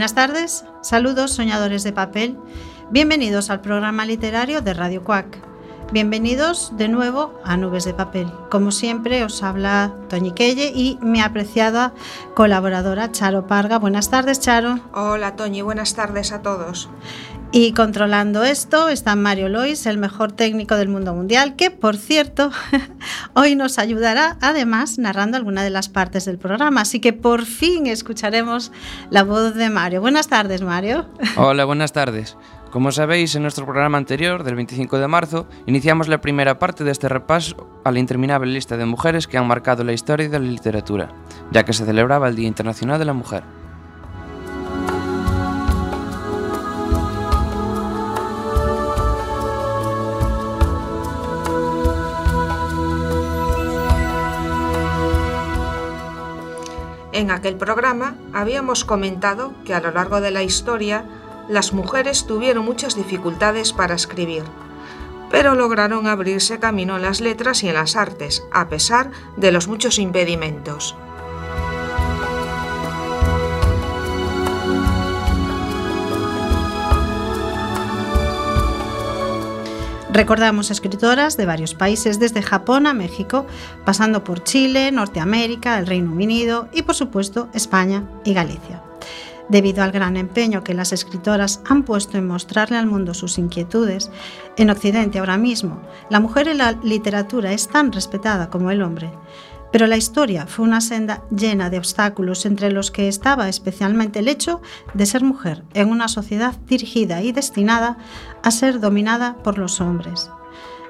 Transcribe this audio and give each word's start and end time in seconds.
buenas 0.00 0.14
tardes, 0.14 0.64
saludos 0.80 1.30
soñadores 1.32 1.82
de 1.82 1.92
papel, 1.92 2.38
bienvenidos 2.90 3.50
al 3.50 3.60
programa 3.60 4.06
literario 4.06 4.62
de 4.62 4.72
Radio 4.72 5.04
Cuac. 5.04 5.26
Bienvenidos 5.92 6.74
de 6.78 6.88
nuevo 6.88 7.34
a 7.44 7.58
Nubes 7.58 7.84
de 7.84 7.92
Papel. 7.92 8.32
Como 8.48 8.70
siempre 8.70 9.22
os 9.24 9.42
habla 9.42 9.92
Toñi 10.08 10.32
y 10.38 10.98
mi 11.02 11.20
apreciada 11.20 11.92
colaboradora 12.34 13.12
Charo 13.12 13.46
Parga. 13.46 13.78
Buenas 13.78 14.08
tardes, 14.08 14.40
Charo. 14.40 14.80
Hola, 14.94 15.36
Toñi, 15.36 15.60
buenas 15.60 15.94
tardes 15.94 16.32
a 16.32 16.40
todos. 16.40 16.88
Y 17.52 17.72
controlando 17.72 18.44
esto 18.44 18.88
está 18.88 19.16
Mario 19.16 19.48
Lois, 19.48 19.84
el 19.86 19.98
mejor 19.98 20.30
técnico 20.30 20.76
del 20.76 20.88
mundo 20.88 21.14
mundial, 21.14 21.56
que 21.56 21.72
por 21.72 21.96
cierto 21.96 22.52
hoy 23.34 23.56
nos 23.56 23.80
ayudará 23.80 24.36
además 24.40 24.98
narrando 24.98 25.36
alguna 25.36 25.64
de 25.64 25.70
las 25.70 25.88
partes 25.88 26.26
del 26.26 26.38
programa. 26.38 26.82
Así 26.82 27.00
que 27.00 27.12
por 27.12 27.44
fin 27.44 27.88
escucharemos 27.88 28.70
la 29.10 29.24
voz 29.24 29.56
de 29.56 29.68
Mario. 29.68 30.00
Buenas 30.00 30.28
tardes, 30.28 30.62
Mario. 30.62 31.06
Hola, 31.36 31.64
buenas 31.64 31.92
tardes. 31.92 32.36
Como 32.70 32.92
sabéis, 32.92 33.34
en 33.34 33.42
nuestro 33.42 33.64
programa 33.64 33.98
anterior, 33.98 34.44
del 34.44 34.54
25 34.54 35.00
de 35.00 35.08
marzo, 35.08 35.48
iniciamos 35.66 36.06
la 36.06 36.20
primera 36.20 36.60
parte 36.60 36.84
de 36.84 36.92
este 36.92 37.08
repaso 37.08 37.68
a 37.84 37.90
la 37.90 37.98
interminable 37.98 38.52
lista 38.52 38.76
de 38.76 38.86
mujeres 38.86 39.26
que 39.26 39.38
han 39.38 39.48
marcado 39.48 39.82
la 39.82 39.92
historia 39.92 40.28
de 40.28 40.38
la 40.38 40.46
literatura, 40.46 41.12
ya 41.50 41.64
que 41.64 41.72
se 41.72 41.84
celebraba 41.84 42.28
el 42.28 42.36
Día 42.36 42.46
Internacional 42.46 43.00
de 43.00 43.06
la 43.06 43.12
Mujer. 43.12 43.42
En 57.20 57.30
aquel 57.30 57.58
programa 57.58 58.16
habíamos 58.32 58.86
comentado 58.86 59.52
que 59.66 59.74
a 59.74 59.80
lo 59.80 59.90
largo 59.90 60.22
de 60.22 60.30
la 60.30 60.42
historia 60.42 61.04
las 61.50 61.74
mujeres 61.74 62.26
tuvieron 62.26 62.64
muchas 62.64 62.96
dificultades 62.96 63.74
para 63.74 63.94
escribir, 63.94 64.42
pero 65.30 65.54
lograron 65.54 66.06
abrirse 66.06 66.58
camino 66.58 66.96
en 66.96 67.02
las 67.02 67.20
letras 67.20 67.62
y 67.62 67.68
en 67.68 67.74
las 67.74 67.94
artes, 67.94 68.42
a 68.52 68.70
pesar 68.70 69.10
de 69.36 69.52
los 69.52 69.68
muchos 69.68 69.98
impedimentos. 69.98 70.96
Recordamos 80.12 80.72
escritoras 80.72 81.36
de 81.36 81.46
varios 81.46 81.74
países, 81.74 82.18
desde 82.18 82.42
Japón 82.42 82.88
a 82.88 82.94
México, 82.94 83.46
pasando 83.84 84.24
por 84.24 84.42
Chile, 84.42 84.90
Norteamérica, 84.90 85.78
el 85.78 85.86
Reino 85.86 86.12
Unido 86.12 86.68
y, 86.72 86.82
por 86.82 86.96
supuesto, 86.96 87.48
España 87.54 88.04
y 88.24 88.34
Galicia. 88.34 88.82
Debido 89.48 89.84
al 89.84 89.92
gran 89.92 90.16
empeño 90.16 90.64
que 90.64 90.74
las 90.74 90.92
escritoras 90.92 91.62
han 91.64 91.84
puesto 91.84 92.18
en 92.18 92.26
mostrarle 92.26 92.76
al 92.76 92.86
mundo 92.86 93.14
sus 93.14 93.38
inquietudes, 93.38 94.10
en 94.56 94.70
Occidente 94.70 95.20
ahora 95.20 95.38
mismo, 95.38 95.80
la 96.08 96.18
mujer 96.18 96.48
en 96.48 96.58
la 96.58 96.72
literatura 96.72 97.52
es 97.52 97.68
tan 97.68 97.92
respetada 97.92 98.50
como 98.50 98.72
el 98.72 98.82
hombre. 98.82 99.12
Pero 99.72 99.86
la 99.86 99.96
historia 99.96 100.46
fue 100.46 100.64
una 100.64 100.80
senda 100.80 101.22
llena 101.30 101.70
de 101.70 101.78
obstáculos 101.78 102.44
entre 102.44 102.72
los 102.72 102.90
que 102.90 103.08
estaba 103.08 103.48
especialmente 103.48 104.18
el 104.18 104.28
hecho 104.28 104.60
de 104.94 105.06
ser 105.06 105.22
mujer 105.22 105.62
en 105.74 105.88
una 105.88 106.08
sociedad 106.08 106.54
dirigida 106.66 107.22
y 107.22 107.32
destinada 107.32 107.98
a 108.42 108.50
ser 108.50 108.80
dominada 108.80 109.36
por 109.42 109.58
los 109.58 109.80
hombres. 109.80 110.30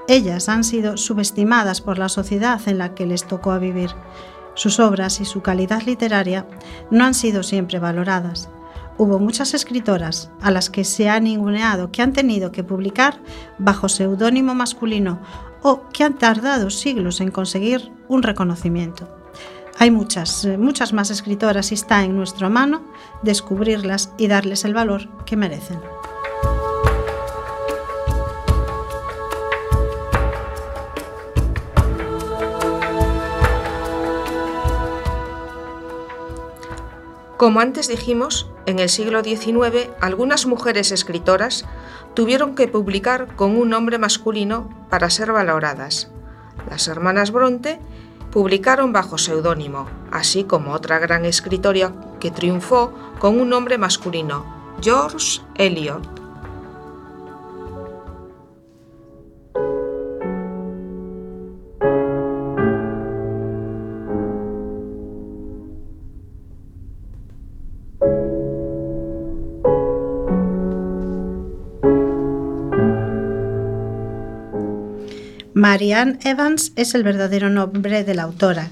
Ellas 0.08 0.48
han 0.48 0.64
sido 0.64 0.96
subestimadas 0.96 1.80
por 1.80 1.98
la 1.98 2.08
sociedad 2.08 2.60
en 2.66 2.78
la 2.78 2.94
que 2.94 3.06
les 3.06 3.26
tocó 3.26 3.58
vivir. 3.60 3.90
Sus 4.54 4.80
obras 4.80 5.20
y 5.20 5.24
su 5.24 5.42
calidad 5.42 5.82
literaria 5.82 6.46
no 6.90 7.04
han 7.04 7.14
sido 7.14 7.42
siempre 7.42 7.78
valoradas. 7.78 8.48
Hubo 8.98 9.18
muchas 9.18 9.54
escritoras 9.54 10.30
a 10.42 10.50
las 10.50 10.68
que 10.68 10.84
se 10.84 11.08
ha 11.08 11.20
ninguneado 11.20 11.92
que 11.92 12.02
han 12.02 12.12
tenido 12.12 12.50
que 12.50 12.64
publicar 12.64 13.18
bajo 13.58 13.88
seudónimo 13.88 14.54
masculino 14.54 15.20
o 15.62 15.88
que 15.92 16.04
han 16.04 16.18
tardado 16.18 16.70
siglos 16.70 17.20
en 17.20 17.30
conseguir 17.30 17.92
un 18.08 18.22
reconocimiento. 18.22 19.08
Hay 19.78 19.90
muchas, 19.90 20.44
eh, 20.44 20.58
muchas 20.58 20.92
más 20.92 21.10
escritoras 21.10 21.70
y 21.70 21.74
está 21.74 22.04
en 22.04 22.14
nuestra 22.16 22.48
mano 22.50 22.82
descubrirlas 23.22 24.12
y 24.18 24.28
darles 24.28 24.64
el 24.64 24.74
valor 24.74 25.08
que 25.24 25.36
merecen. 25.36 25.80
Como 37.40 37.60
antes 37.60 37.88
dijimos, 37.88 38.50
en 38.66 38.80
el 38.80 38.90
siglo 38.90 39.24
XIX 39.24 39.88
algunas 40.02 40.44
mujeres 40.44 40.92
escritoras 40.92 41.64
tuvieron 42.12 42.54
que 42.54 42.68
publicar 42.68 43.34
con 43.34 43.56
un 43.56 43.70
nombre 43.70 43.96
masculino 43.96 44.79
para 44.90 45.08
ser 45.10 45.32
valoradas. 45.32 46.10
Las 46.68 46.88
hermanas 46.88 47.30
Bronte 47.30 47.80
publicaron 48.30 48.92
bajo 48.92 49.18
seudónimo, 49.18 49.86
así 50.12 50.44
como 50.44 50.72
otra 50.72 50.98
gran 50.98 51.24
escritora 51.24 51.92
que 52.20 52.30
triunfó 52.30 52.92
con 53.18 53.40
un 53.40 53.48
nombre 53.48 53.78
masculino, 53.78 54.44
George 54.80 55.40
Eliot. 55.56 56.19
Marianne 75.70 76.18
Evans 76.24 76.72
es 76.74 76.96
el 76.96 77.04
verdadero 77.04 77.48
nombre 77.48 78.02
de 78.02 78.12
la 78.16 78.24
autora, 78.24 78.70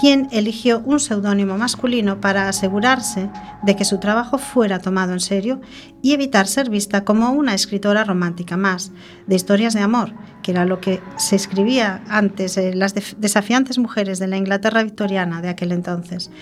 quien 0.00 0.26
eligió 0.32 0.80
un 0.80 0.98
seudónimo 0.98 1.56
masculino 1.56 2.20
para 2.20 2.48
asegurarse 2.48 3.30
de 3.62 3.76
que 3.76 3.84
su 3.84 3.98
trabajo 3.98 4.36
fuera 4.36 4.80
tomado 4.80 5.12
en 5.12 5.20
serio 5.20 5.60
y 6.02 6.12
evitar 6.12 6.48
ser 6.48 6.68
vista 6.68 7.04
como 7.04 7.30
una 7.30 7.54
escritora 7.54 8.02
romántica 8.02 8.56
más, 8.56 8.90
de 9.28 9.36
historias 9.36 9.74
de 9.74 9.80
amor, 9.82 10.12
que 10.42 10.50
era 10.50 10.64
lo 10.64 10.80
que 10.80 11.00
se 11.18 11.36
escribía 11.36 12.02
antes 12.08 12.56
en 12.56 12.80
las 12.80 12.96
desafiantes 13.18 13.78
mujeres 13.78 14.18
de 14.18 14.26
la 14.26 14.36
Inglaterra 14.36 14.82
victoriana 14.82 15.42
de 15.42 15.50
aquel 15.50 15.70
entonces. 15.70 16.32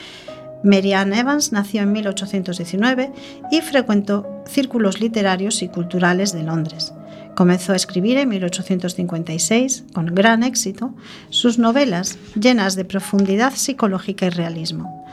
Marianne 0.64 1.18
Evans 1.18 1.52
nació 1.52 1.82
en 1.82 1.92
1819 1.92 3.12
y 3.50 3.60
frecuentó 3.60 4.42
círculos 4.46 5.02
literarios 5.02 5.62
y 5.62 5.68
culturales 5.68 6.32
de 6.32 6.44
Londres. 6.44 6.94
Comenzó 7.38 7.72
a 7.72 7.76
escribir 7.76 8.18
en 8.18 8.30
1856, 8.30 9.84
con 9.94 10.06
gran 10.06 10.42
éxito, 10.42 10.92
sus 11.30 11.56
novelas 11.56 12.18
llenas 12.34 12.74
de 12.74 12.84
profundidad 12.84 13.52
psicológica 13.54 14.26
y 14.26 14.30
realismo. 14.30 15.06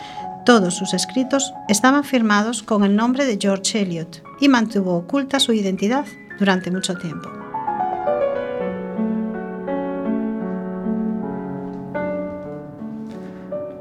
Todos 0.44 0.74
sus 0.74 0.96
escritos 0.96 1.54
estaban 1.70 2.04
firmados 2.04 2.64
con 2.64 2.84
el 2.84 2.96
nombre 2.96 3.26
de 3.26 3.38
George 3.40 3.80
Eliot 3.80 4.24
y 4.40 4.50
mantuvo 4.50 4.96
oculta 4.96 5.40
su 5.40 5.54
identidad 5.54 6.08
durante 6.40 6.72
mucho 6.72 6.96
tiempo. 6.96 7.30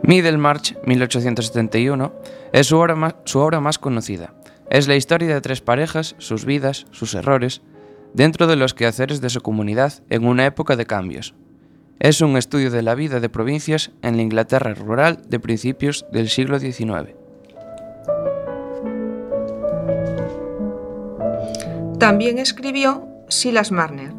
Middlemarch, 0.03 0.77
1871, 0.85 2.13
es 2.53 2.67
su 2.67 2.77
obra, 2.77 2.95
más, 2.95 3.15
su 3.25 3.39
obra 3.39 3.61
más 3.61 3.79
conocida. 3.79 4.35
Es 4.69 4.87
la 4.87 4.97
historia 4.97 5.33
de 5.33 5.41
tres 5.41 5.63
parejas, 5.63 6.15
sus 6.19 6.45
vidas, 6.45 6.85
sus 6.91 7.15
errores, 7.15 7.63
dentro 8.15 8.47
de 8.47 8.57
los 8.57 8.73
quehaceres 8.73 9.21
de 9.21 9.29
su 9.29 9.41
comunidad 9.43 9.93
en 10.09 10.27
una 10.27 10.47
época 10.47 10.77
de 10.77 10.87
cambios. 10.87 11.35
Es 11.99 12.21
un 12.21 12.37
estudio 12.37 12.71
de 12.71 12.83
la 12.83 12.95
vida 12.95 13.21
de 13.21 13.29
provincias 13.29 13.91
en 14.03 14.17
la 14.17 14.23
Inglaterra 14.23 14.73
rural 14.75 15.23
de 15.29 15.41
principios 15.41 16.07
del 16.13 16.29
siglo 16.29 16.59
XIX. 16.59 17.15
También 21.99 22.39
escribió 22.39 23.07
Silas 23.29 23.71
Marner. 23.73 24.13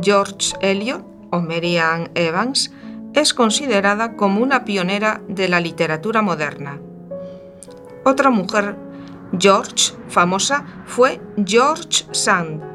George 0.00 0.54
Eliot 0.60 1.04
o 1.30 1.40
Mary 1.40 1.76
Ann 1.76 2.10
Evans 2.14 2.72
es 3.14 3.34
considerada 3.34 4.16
como 4.16 4.40
una 4.40 4.64
pionera 4.64 5.20
de 5.28 5.48
la 5.48 5.60
literatura 5.60 6.22
moderna. 6.22 6.80
Otra 8.04 8.30
mujer, 8.30 8.76
George, 9.38 9.94
famosa, 10.08 10.64
fue 10.86 11.20
George 11.44 12.06
Sand, 12.12 12.71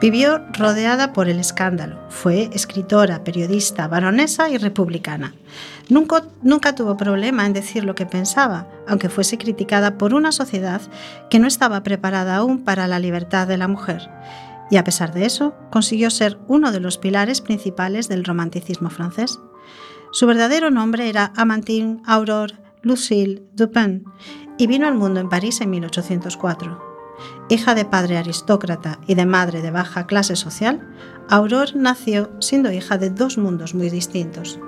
Vivió 0.00 0.44
rodeada 0.52 1.12
por 1.12 1.28
el 1.28 1.40
escándalo. 1.40 1.98
Fue 2.08 2.50
escritora, 2.52 3.24
periodista, 3.24 3.88
baronesa 3.88 4.48
y 4.48 4.56
republicana. 4.56 5.34
Nunca, 5.88 6.22
nunca, 6.42 6.76
tuvo 6.76 6.96
problema 6.96 7.44
en 7.46 7.52
decir 7.52 7.82
lo 7.84 7.96
que 7.96 8.06
pensaba, 8.06 8.68
aunque 8.86 9.08
fuese 9.08 9.38
criticada 9.38 9.98
por 9.98 10.14
una 10.14 10.30
sociedad 10.30 10.80
que 11.30 11.40
no 11.40 11.48
estaba 11.48 11.82
preparada 11.82 12.36
aún 12.36 12.62
para 12.62 12.86
la 12.86 13.00
libertad 13.00 13.48
de 13.48 13.56
la 13.56 13.66
mujer. 13.66 14.08
Y 14.70 14.76
a 14.76 14.84
pesar 14.84 15.12
de 15.12 15.26
eso, 15.26 15.54
consiguió 15.70 16.10
ser 16.10 16.38
uno 16.46 16.70
de 16.70 16.78
los 16.78 16.96
pilares 16.96 17.40
principales 17.40 18.08
del 18.08 18.24
romanticismo 18.24 18.90
francés. 18.90 19.40
Su 20.12 20.26
verdadero 20.26 20.70
nombre 20.70 21.08
era 21.08 21.32
Amantine 21.36 22.00
Aurore 22.06 22.54
Lucille 22.82 23.42
Dupin 23.54 24.04
y 24.58 24.68
vino 24.68 24.86
al 24.86 24.94
mundo 24.94 25.18
en 25.18 25.28
París 25.28 25.60
en 25.60 25.70
1804. 25.70 26.87
Hija 27.48 27.74
de 27.74 27.84
padre 27.84 28.18
aristócrata 28.18 28.98
y 29.06 29.14
de 29.14 29.26
madre 29.26 29.62
de 29.62 29.70
baja 29.70 30.06
clase 30.06 30.36
social, 30.36 30.86
Aurore 31.28 31.72
nació 31.74 32.30
siendo 32.40 32.72
hija 32.72 32.98
de 32.98 33.10
dos 33.10 33.38
mundos 33.38 33.74
muy 33.74 33.90
distintos. 33.90 34.58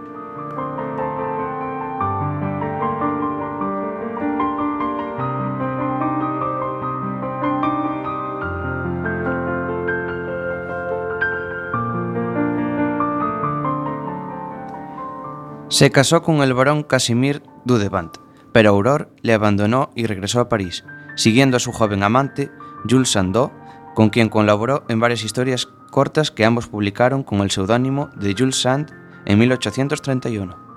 Se 15.71 15.91
casó 15.91 16.23
con 16.23 16.43
el 16.43 16.53
barón 16.53 16.83
Casimir 16.83 17.43
Dudevant, 17.65 18.17
pero 18.53 18.71
Aurore 18.71 19.09
le 19.23 19.33
abandonó 19.33 19.91
y 19.95 20.05
regresó 20.05 20.41
a 20.41 20.49
París, 20.49 20.85
siguiendo 21.17 21.57
a 21.57 21.61
su 21.61 21.73
joven 21.73 22.03
amante, 22.03 22.51
Jules 22.89 23.11
Sandeau, 23.11 23.53
con 23.95 24.11
quien 24.11 24.29
colaboró 24.29 24.85
en 24.89 25.01
varias 25.01 25.25
historias 25.25 25.69
cortas 25.91 26.31
que 26.31 26.45
ambos 26.45 26.69
publicaron 26.69 27.23
con 27.23 27.41
el 27.41 27.51
seudónimo 27.51 28.11
de 28.15 28.35
Jules 28.37 28.61
Sand 28.61 28.93
en 29.27 29.39
1831. 29.39 30.71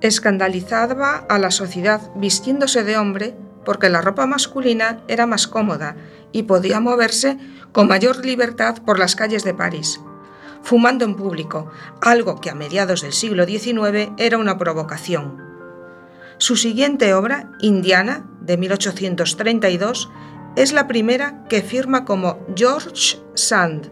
Escandalizaba 0.00 1.26
a 1.28 1.38
la 1.38 1.50
sociedad 1.50 2.00
vistiéndose 2.16 2.84
de 2.84 2.96
hombre 2.96 3.34
porque 3.64 3.90
la 3.90 4.00
ropa 4.00 4.26
masculina 4.26 5.00
era 5.08 5.26
más 5.26 5.46
cómoda 5.46 5.94
y 6.32 6.44
podía 6.44 6.80
moverse 6.80 7.38
con 7.72 7.88
mayor 7.88 8.24
libertad 8.24 8.78
por 8.84 8.98
las 8.98 9.16
calles 9.16 9.44
de 9.44 9.54
París 9.54 10.00
fumando 10.62 11.04
en 11.04 11.14
público, 11.14 11.70
algo 12.00 12.40
que 12.40 12.50
a 12.50 12.54
mediados 12.54 13.02
del 13.02 13.12
siglo 13.12 13.46
XIX 13.46 14.12
era 14.18 14.38
una 14.38 14.58
provocación. 14.58 15.38
Su 16.38 16.56
siguiente 16.56 17.12
obra, 17.14 17.50
Indiana, 17.60 18.26
de 18.40 18.56
1832, 18.56 20.10
es 20.56 20.72
la 20.72 20.88
primera 20.88 21.44
que 21.48 21.62
firma 21.62 22.04
como 22.04 22.38
George 22.56 23.18
Sand. 23.34 23.90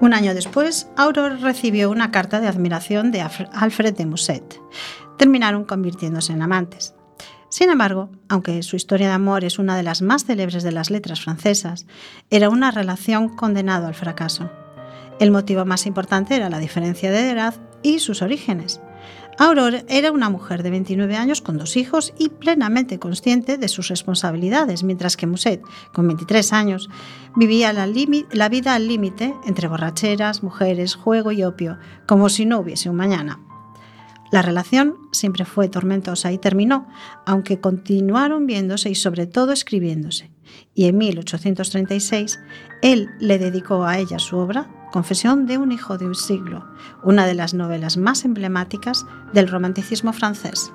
Un 0.00 0.14
año 0.14 0.34
después, 0.34 0.88
Aurore 0.96 1.36
recibió 1.36 1.90
una 1.90 2.10
carta 2.10 2.40
de 2.40 2.48
admiración 2.48 3.12
de 3.12 3.22
Alfred 3.22 3.94
de 3.94 4.06
Musset. 4.06 4.60
Terminaron 5.16 5.64
convirtiéndose 5.64 6.32
en 6.32 6.42
amantes. 6.42 6.94
Sin 7.52 7.68
embargo, 7.68 8.08
aunque 8.30 8.62
su 8.62 8.76
historia 8.76 9.08
de 9.08 9.12
amor 9.12 9.44
es 9.44 9.58
una 9.58 9.76
de 9.76 9.82
las 9.82 10.00
más 10.00 10.24
célebres 10.24 10.62
de 10.62 10.72
las 10.72 10.88
letras 10.88 11.20
francesas, 11.20 11.84
era 12.30 12.48
una 12.48 12.70
relación 12.70 13.28
condenada 13.28 13.88
al 13.88 13.94
fracaso. 13.94 14.50
El 15.20 15.32
motivo 15.32 15.66
más 15.66 15.84
importante 15.84 16.34
era 16.34 16.48
la 16.48 16.58
diferencia 16.58 17.10
de 17.10 17.28
edad 17.28 17.54
y 17.82 17.98
sus 17.98 18.22
orígenes. 18.22 18.80
Aurore 19.38 19.84
era 19.90 20.12
una 20.12 20.30
mujer 20.30 20.62
de 20.62 20.70
29 20.70 21.14
años 21.14 21.42
con 21.42 21.58
dos 21.58 21.76
hijos 21.76 22.14
y 22.18 22.30
plenamente 22.30 22.98
consciente 22.98 23.58
de 23.58 23.68
sus 23.68 23.88
responsabilidades, 23.88 24.82
mientras 24.82 25.18
que 25.18 25.26
Musset, 25.26 25.60
con 25.92 26.06
23 26.06 26.54
años, 26.54 26.88
vivía 27.36 27.74
la, 27.74 27.86
la 28.32 28.48
vida 28.48 28.74
al 28.74 28.88
límite 28.88 29.34
entre 29.44 29.68
borracheras, 29.68 30.42
mujeres, 30.42 30.94
juego 30.94 31.32
y 31.32 31.44
opio, 31.44 31.76
como 32.06 32.30
si 32.30 32.46
no 32.46 32.60
hubiese 32.60 32.88
un 32.88 32.96
mañana. 32.96 33.40
La 34.32 34.40
relación 34.40 34.96
siempre 35.12 35.44
fue 35.44 35.68
tormentosa 35.68 36.32
y 36.32 36.38
terminó, 36.38 36.88
aunque 37.26 37.60
continuaron 37.60 38.46
viéndose 38.46 38.88
y 38.88 38.94
sobre 38.94 39.26
todo 39.26 39.52
escribiéndose. 39.52 40.30
Y 40.74 40.86
en 40.86 40.96
1836 40.96 42.40
él 42.80 43.10
le 43.20 43.38
dedicó 43.38 43.84
a 43.84 43.98
ella 43.98 44.18
su 44.18 44.38
obra 44.38 44.70
Confesión 44.90 45.46
de 45.46 45.56
un 45.56 45.72
hijo 45.72 45.96
de 45.96 46.06
un 46.06 46.14
siglo, 46.14 46.66
una 47.02 47.26
de 47.26 47.34
las 47.34 47.54
novelas 47.54 47.96
más 47.96 48.26
emblemáticas 48.26 49.06
del 49.32 49.48
romanticismo 49.48 50.12
francés. 50.12 50.72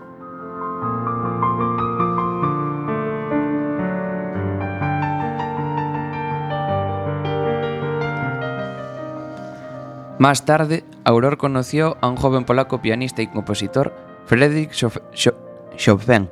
Más 10.20 10.46
tarde, 10.46 10.84
Aurore 11.04 11.38
conoció 11.38 11.98
a 12.02 12.08
un 12.08 12.16
joven 12.16 12.44
polaco 12.44 12.82
pianista 12.82 13.22
y 13.22 13.28
compositor, 13.28 13.96
Frédéric 14.26 14.72
Chopin, 14.72 16.30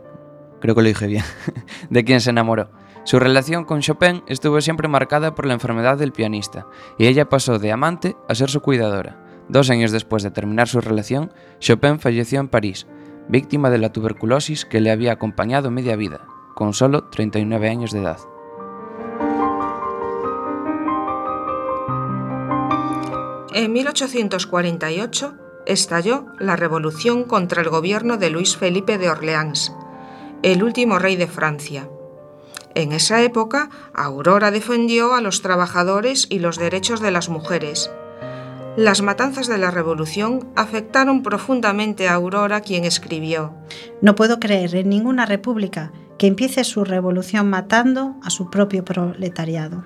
creo 0.60 0.74
que 0.74 0.82
lo 0.82 0.88
dije 0.88 1.06
bien, 1.06 1.24
de 1.92 2.04
quien 2.04 2.20
se 2.20 2.32
enamoró. 2.32 2.72
Su 3.04 3.20
relación 3.20 3.63
con 3.63 3.82
Chopin 3.82 4.24
estuvo 4.27 4.60
siempre 4.60 4.88
marcada 4.88 5.36
por 5.36 5.46
la 5.46 5.54
enfermedad 5.54 6.00
del 6.00 6.13
pianista, 6.13 6.65
y 6.98 7.06
ella 7.06 7.30
pasó 7.30 7.60
de 7.60 7.72
amante 7.72 8.18
a 8.27 8.34
ser 8.34 8.50
su 8.50 8.62
cuidadora. 8.62 9.24
Dos 9.50 9.70
años 9.70 9.92
después 9.92 10.24
de 10.24 10.32
terminar 10.32 10.68
su 10.68 10.82
relación, 10.82 11.32
Chopin 11.60 12.00
falleció 12.00 12.39
en 12.39 12.48
París, 12.48 12.88
víctima 13.30 13.70
de 13.70 13.77
la 13.77 13.94
tuberculosis 13.94 14.65
que 14.65 14.82
le 14.82 14.89
había 14.89 15.12
acompañado 15.12 15.70
media 15.70 15.96
vida, 15.96 16.25
con 16.56 16.74
solo 16.74 17.04
39 17.04 17.70
años 17.70 17.92
de 17.92 18.01
edad. 18.01 18.18
En 23.56 23.72
1848 23.72 25.38
estalló 25.66 26.26
la 26.40 26.58
revolución 26.58 27.24
contra 27.24 27.62
el 27.62 27.70
gobierno 27.70 28.18
de 28.18 28.30
Luis 28.30 28.58
Felipe 28.58 28.98
de 28.98 29.10
Orleans, 29.10 29.74
el 30.44 30.62
último 30.62 31.00
rey 31.00 31.16
de 31.16 31.28
Francia. 31.28 31.88
En 32.74 32.92
esa 32.92 33.22
época, 33.22 33.70
Aurora 33.94 34.52
defendió 34.52 35.14
a 35.14 35.22
los 35.22 35.42
trabajadores 35.42 36.28
y 36.30 36.40
los 36.40 36.58
derechos 36.58 37.00
de 37.00 37.12
las 37.12 37.30
mujeres. 37.30 37.90
Las 38.76 39.02
matanzas 39.02 39.48
de 39.48 39.58
la 39.58 39.72
revolución 39.72 40.50
afectaron 40.58 41.24
profundamente 41.24 42.10
a 42.10 42.16
Aurora, 42.16 42.60
quien 42.60 42.84
escribió, 42.84 43.54
No 44.02 44.16
puedo 44.16 44.42
creer 44.42 44.76
en 44.76 44.90
ninguna 44.90 45.26
república 45.26 45.94
que 46.20 46.28
empiece 46.28 46.66
su 46.66 46.84
revolución 46.84 47.50
matando 47.50 48.18
a 48.22 48.30
su 48.32 48.50
propio 48.50 48.84
proletariado. 48.84 49.86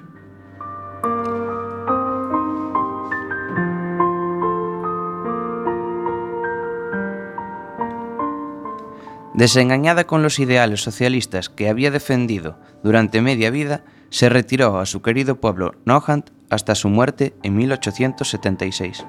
Desengañada 9.40 10.06
con 10.06 10.22
los 10.22 10.38
ideales 10.40 10.82
socialistas 10.82 11.48
que 11.48 11.70
había 11.70 11.92
defendido 11.92 12.60
durante 12.84 13.22
media 13.22 13.50
vida, 13.50 13.86
se 14.10 14.28
retiró 14.28 14.80
a 14.80 14.86
su 14.86 15.02
querido 15.02 15.40
pueblo 15.40 15.76
Nohant 15.86 16.32
hasta 16.50 16.76
su 16.76 16.90
muerte 16.90 17.34
en 17.42 17.56
1876. 17.56 19.06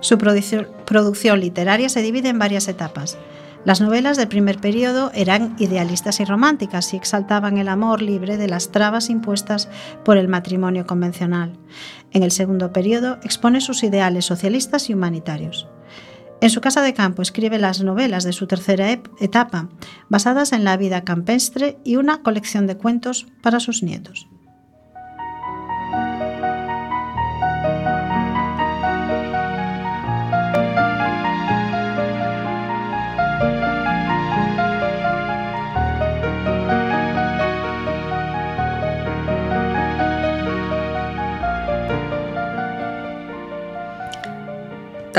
Su 0.00 0.18
producción 0.18 1.40
literaria 1.40 1.88
se 1.88 2.02
divide 2.02 2.28
en 2.28 2.38
varias 2.38 2.68
etapas. 2.68 3.16
Las 3.64 3.80
novelas 3.80 4.18
del 4.18 4.28
primer 4.28 4.58
periodo 4.58 5.10
eran 5.14 5.56
idealistas 5.58 6.20
y 6.20 6.26
románticas 6.26 6.92
y 6.92 6.98
exaltaban 6.98 7.56
el 7.56 7.68
amor 7.68 8.02
libre 8.02 8.36
de 8.36 8.46
las 8.46 8.70
trabas 8.70 9.08
impuestas 9.08 9.70
por 10.04 10.18
el 10.18 10.28
matrimonio 10.28 10.86
convencional. 10.86 11.56
En 12.14 12.22
el 12.22 12.30
segundo 12.30 12.72
periodo 12.72 13.18
expone 13.24 13.60
sus 13.60 13.82
ideales 13.82 14.24
socialistas 14.24 14.88
y 14.88 14.94
humanitarios. 14.94 15.68
En 16.40 16.48
su 16.48 16.60
casa 16.60 16.80
de 16.80 16.94
campo 16.94 17.22
escribe 17.22 17.58
las 17.58 17.82
novelas 17.82 18.22
de 18.22 18.32
su 18.32 18.46
tercera 18.46 18.90
etapa, 18.92 19.68
basadas 20.08 20.52
en 20.52 20.64
la 20.64 20.76
vida 20.76 21.04
campestre 21.04 21.78
y 21.84 21.96
una 21.96 22.22
colección 22.22 22.66
de 22.66 22.76
cuentos 22.76 23.26
para 23.42 23.60
sus 23.60 23.82
nietos. 23.82 24.28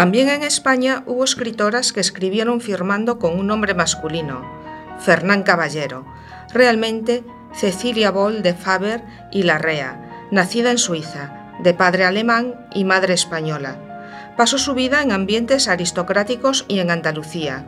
También 0.05 0.29
en 0.29 0.43
España 0.43 1.01
hubo 1.07 1.23
escritoras 1.23 1.91
que 1.91 1.99
escribieron 1.99 2.61
firmando 2.61 3.17
con 3.17 3.39
un 3.39 3.47
nombre 3.47 3.73
masculino, 3.73 4.45
Fernán 4.99 5.41
Caballero. 5.41 6.05
Realmente 6.53 7.23
Cecilia 7.55 8.11
Boll 8.11 8.43
de 8.43 8.53
Faber 8.53 9.03
y 9.31 9.41
Larrea, 9.41 10.27
nacida 10.29 10.69
en 10.69 10.77
Suiza, 10.77 11.55
de 11.63 11.73
padre 11.73 12.05
alemán 12.05 12.67
y 12.71 12.83
madre 12.83 13.15
española. 13.15 14.33
Pasó 14.37 14.59
su 14.59 14.75
vida 14.75 15.01
en 15.01 15.11
ambientes 15.11 15.67
aristocráticos 15.67 16.65
y 16.67 16.77
en 16.77 16.91
Andalucía. 16.91 17.65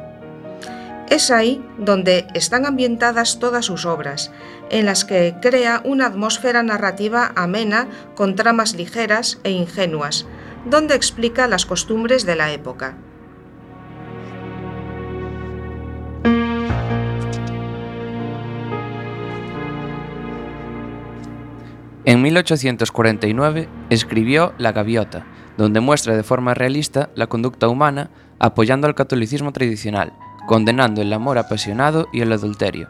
Es 1.10 1.32
ahí 1.32 1.66
donde 1.80 2.28
están 2.36 2.68
ambientadas 2.68 3.40
todas 3.40 3.66
sus 3.66 3.88
obras, 3.88 4.30
en 4.70 4.86
las 4.86 5.06
que 5.06 5.34
crea 5.42 5.82
una 5.84 6.06
atmósfera 6.06 6.62
narrativa 6.62 7.32
amena 7.36 7.88
con 8.14 8.36
tramas 8.36 8.76
ligeras 8.76 9.40
e 9.44 9.50
ingenuas, 9.50 10.28
donde 10.66 10.96
explica 10.96 11.48
las 11.48 11.66
costumbres 11.66 12.26
de 12.26 12.36
la 12.36 12.52
época. 12.52 12.98
En 22.08 22.22
1849 22.22 23.68
escribió 23.90 24.54
La 24.58 24.72
Gaviota, 24.72 25.26
donde 25.58 25.82
muestra 25.82 26.16
de 26.16 26.24
forma 26.24 26.54
realista 26.54 27.10
la 27.16 27.28
conducta 27.28 27.68
humana 27.68 28.12
apoyando 28.40 28.88
al 28.88 28.96
catolicismo 28.96 29.52
tradicional, 29.52 30.14
condenando 30.48 31.02
el 31.02 31.12
amor 31.12 31.38
apasionado 31.38 32.08
y 32.14 32.22
el 32.22 32.32
adulterio. 32.32 32.88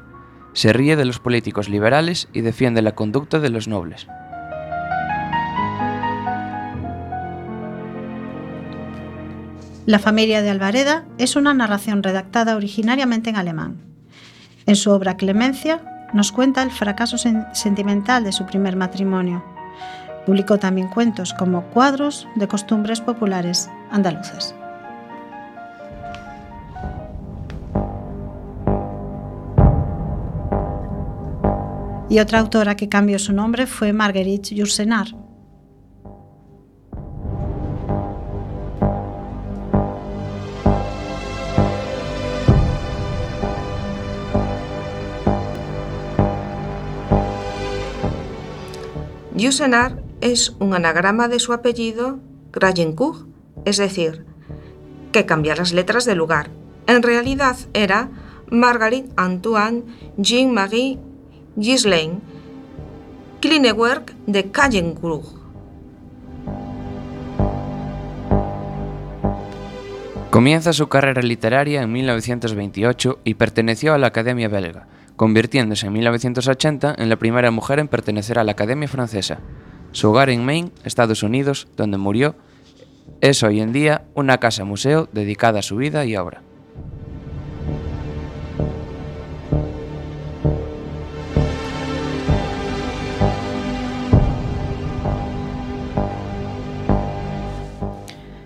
Se 0.53 0.71
ríe 0.71 0.95
de 0.95 1.05
los 1.05 1.19
políticos 1.19 1.67
liberales 1.67 2.27
y 2.31 2.41
defiende 2.41 2.83
la 2.83 2.93
conducta 2.93 3.39
de 3.39 3.49
los 3.49 3.67
nobles. 3.67 4.07
La 9.87 9.99
familia 9.99 10.41
de 10.41 10.49
Alvareda 10.49 11.05
es 11.17 11.37
una 11.37 11.53
narración 11.53 12.03
redactada 12.03 12.57
originariamente 12.57 13.29
en 13.29 13.37
alemán. 13.37 13.77
En 14.65 14.75
su 14.75 14.91
obra 14.91 15.15
Clemencia 15.15 16.09
nos 16.13 16.33
cuenta 16.33 16.61
el 16.61 16.71
fracaso 16.71 17.17
sentimental 17.17 18.25
de 18.25 18.33
su 18.33 18.45
primer 18.45 18.75
matrimonio. 18.75 19.45
Publicó 20.25 20.59
también 20.59 20.89
cuentos 20.89 21.33
como 21.33 21.63
cuadros 21.69 22.27
de 22.35 22.49
costumbres 22.49 22.99
populares 22.99 23.69
andaluzas. 23.89 24.53
Y 32.09 32.19
otra 32.19 32.39
autora 32.39 32.75
que 32.75 32.89
cambió 32.89 33.19
su 33.19 33.31
nombre 33.31 33.67
fue 33.67 33.93
Marguerite 33.93 34.53
Yourcenar, 34.53 35.15
Yusenar 49.37 50.01
es 50.19 50.55
un 50.57 50.73
anagrama 50.73 51.27
de 51.27 51.39
su 51.39 51.53
apellido 51.53 52.17
Grayencourt, 52.51 53.27
es 53.65 53.77
decir, 53.77 54.25
que 55.11 55.27
cambia 55.27 55.55
las 55.55 55.73
letras 55.73 56.05
de 56.05 56.15
lugar. 56.15 56.49
En 56.87 57.03
realidad 57.03 57.55
era 57.75 58.09
Marguerite 58.49 59.11
Antoine 59.15 59.83
Jean-Marie 60.17 60.97
Gislain 61.59 62.19
Klinewerk 63.39 64.15
de 64.25 64.49
Cayencourt. 64.49 65.27
Comienza 70.31 70.73
su 70.73 70.87
carrera 70.87 71.21
literaria 71.21 71.83
en 71.83 71.91
1928 71.91 73.19
y 73.23 73.35
perteneció 73.35 73.93
a 73.93 73.99
la 73.99 74.07
Academia 74.07 74.47
Belga, 74.47 74.87
convirtiéndose 75.17 75.87
en 75.87 75.93
1980 75.93 76.95
en 76.97 77.09
la 77.09 77.17
primera 77.17 77.51
mujer 77.51 77.79
en 77.79 77.89
pertenecer 77.89 78.39
a 78.39 78.45
la 78.45 78.53
Academia 78.53 78.87
Francesa. 78.87 79.39
Su 79.91 80.11
hogar 80.11 80.29
en 80.29 80.45
Maine, 80.45 80.71
Estados 80.85 81.23
Unidos, 81.23 81.67
donde 81.75 81.97
murió, 81.97 82.35
es 83.19 83.41
hoy 83.43 83.59
en 83.59 83.73
día 83.73 84.05
una 84.13 84.37
casa-museo 84.37 85.09
dedicada 85.11 85.59
a 85.59 85.63
su 85.63 85.75
vida 85.77 86.05
y 86.05 86.15
obra. 86.15 86.43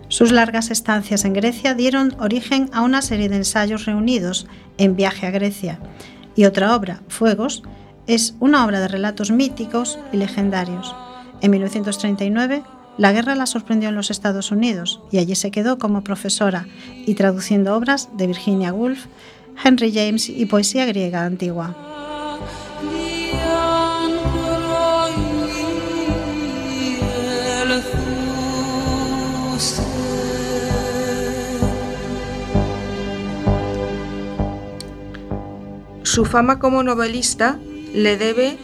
Sus 0.07 0.31
largas 0.31 0.71
estancias 0.71 1.25
en 1.25 1.33
Grecia 1.33 1.73
dieron 1.73 2.15
origen 2.19 2.69
a 2.73 2.81
una 2.81 3.01
serie 3.01 3.27
de 3.27 3.37
ensayos 3.37 3.85
reunidos 3.85 4.45
en 4.77 4.95
Viaje 4.95 5.25
a 5.25 5.31
Grecia, 5.31 5.79
y 6.35 6.45
otra 6.45 6.75
obra, 6.75 7.01
Fuegos, 7.07 7.63
es 8.07 8.35
una 8.39 8.65
obra 8.65 8.79
de 8.79 8.87
relatos 8.87 9.31
míticos 9.31 9.99
y 10.11 10.17
legendarios. 10.17 10.95
En 11.41 11.51
1939, 11.51 12.63
la 12.97 13.11
guerra 13.13 13.35
la 13.35 13.45
sorprendió 13.45 13.89
en 13.89 13.95
los 13.95 14.11
Estados 14.11 14.51
Unidos 14.51 15.01
y 15.11 15.17
allí 15.17 15.35
se 15.35 15.51
quedó 15.51 15.77
como 15.77 16.03
profesora 16.03 16.67
y 17.05 17.15
traduciendo 17.15 17.75
obras 17.75 18.09
de 18.17 18.27
Virginia 18.27 18.73
Woolf, 18.73 19.05
Henry 19.63 19.93
James 19.93 20.29
y 20.29 20.45
poesía 20.45 20.85
griega 20.85 21.25
antigua. 21.25 21.75
Su 36.11 36.25
fama 36.25 36.59
como 36.59 36.83
novelista 36.83 37.57
le 37.93 38.17
debe 38.17 38.57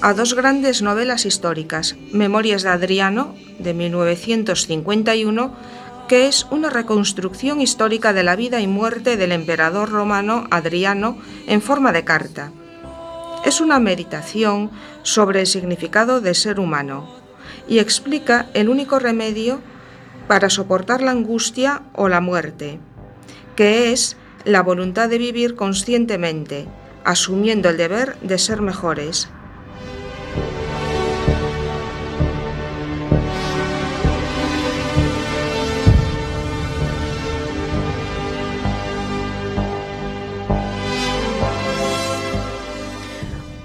a 0.00 0.14
dos 0.14 0.32
grandes 0.32 0.80
novelas 0.80 1.26
históricas, 1.26 1.96
Memorias 2.12 2.62
de 2.62 2.70
Adriano, 2.70 3.34
de 3.58 3.74
1951, 3.74 5.54
que 6.08 6.28
es 6.28 6.46
una 6.50 6.70
reconstrucción 6.70 7.60
histórica 7.60 8.14
de 8.14 8.22
la 8.22 8.36
vida 8.36 8.62
y 8.62 8.66
muerte 8.66 9.18
del 9.18 9.32
emperador 9.32 9.90
romano 9.90 10.46
Adriano 10.50 11.18
en 11.46 11.60
forma 11.60 11.92
de 11.92 12.04
carta. 12.04 12.52
Es 13.44 13.60
una 13.60 13.78
meditación 13.80 14.70
sobre 15.02 15.40
el 15.40 15.46
significado 15.46 16.22
de 16.22 16.32
ser 16.32 16.58
humano 16.58 17.06
y 17.68 17.80
explica 17.80 18.48
el 18.54 18.70
único 18.70 18.98
remedio 18.98 19.60
para 20.26 20.48
soportar 20.48 21.02
la 21.02 21.10
angustia 21.10 21.82
o 21.92 22.08
la 22.08 22.22
muerte, 22.22 22.80
que 23.56 23.92
es 23.92 24.16
la 24.46 24.62
voluntad 24.62 25.10
de 25.10 25.18
vivir 25.18 25.54
conscientemente, 25.54 26.66
asumiendo 27.04 27.68
el 27.68 27.76
deber 27.76 28.16
de 28.20 28.38
ser 28.38 28.60
mejores. 28.62 29.28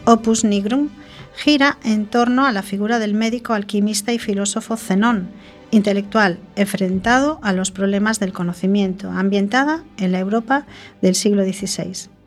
Opus 0.05 0.43
Nigrum 0.43 0.89
gira 1.35 1.77
en 1.83 2.07
torno 2.07 2.47
a 2.47 2.51
la 2.51 2.63
figura 2.63 2.97
del 2.97 3.13
médico, 3.13 3.53
alquimista 3.53 4.11
y 4.11 4.17
filósofo 4.17 4.75
Zenón, 4.75 5.29
intelectual 5.69 6.39
enfrentado 6.55 7.39
a 7.43 7.53
los 7.53 7.69
problemas 7.69 8.19
del 8.19 8.33
conocimiento, 8.33 9.11
ambientada 9.11 9.83
en 9.97 10.11
la 10.11 10.19
Europa 10.19 10.65
del 11.03 11.13
siglo 11.13 11.43
XVI. 11.43 12.18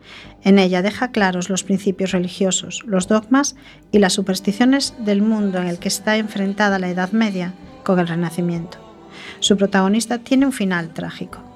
En 0.44 0.58
ella 0.58 0.82
deja 0.82 1.12
claros 1.12 1.48
los 1.48 1.62
principios 1.62 2.10
religiosos, 2.12 2.82
los 2.84 3.06
dogmas 3.06 3.54
y 3.92 3.98
las 3.98 4.12
supersticiones 4.12 4.94
del 4.98 5.22
mundo 5.22 5.58
en 5.58 5.68
el 5.68 5.78
que 5.78 5.88
está 5.88 6.16
enfrentada 6.16 6.78
la 6.78 6.90
Edad 6.90 7.12
Media 7.12 7.54
con 7.84 8.00
el 8.00 8.08
Renacimiento. 8.08 8.78
Su 9.40 9.56
protagonista 9.56 10.18
tiene 10.18 10.46
un 10.46 10.52
final 10.52 10.90
trágico. 10.90 11.51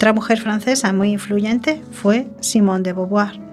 Otra 0.00 0.14
mujer 0.14 0.40
francesa 0.40 0.94
muy 0.94 1.10
influyente 1.10 1.82
fue 1.92 2.26
Simone 2.40 2.82
de 2.82 2.94
Beauvoir. 2.94 3.49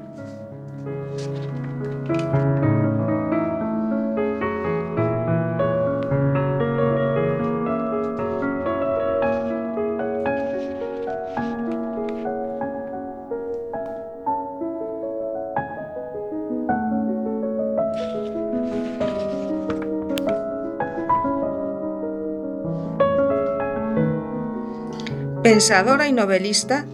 Pensadora 25.58 26.08
y 26.08 26.14
novelista, 26.14 26.86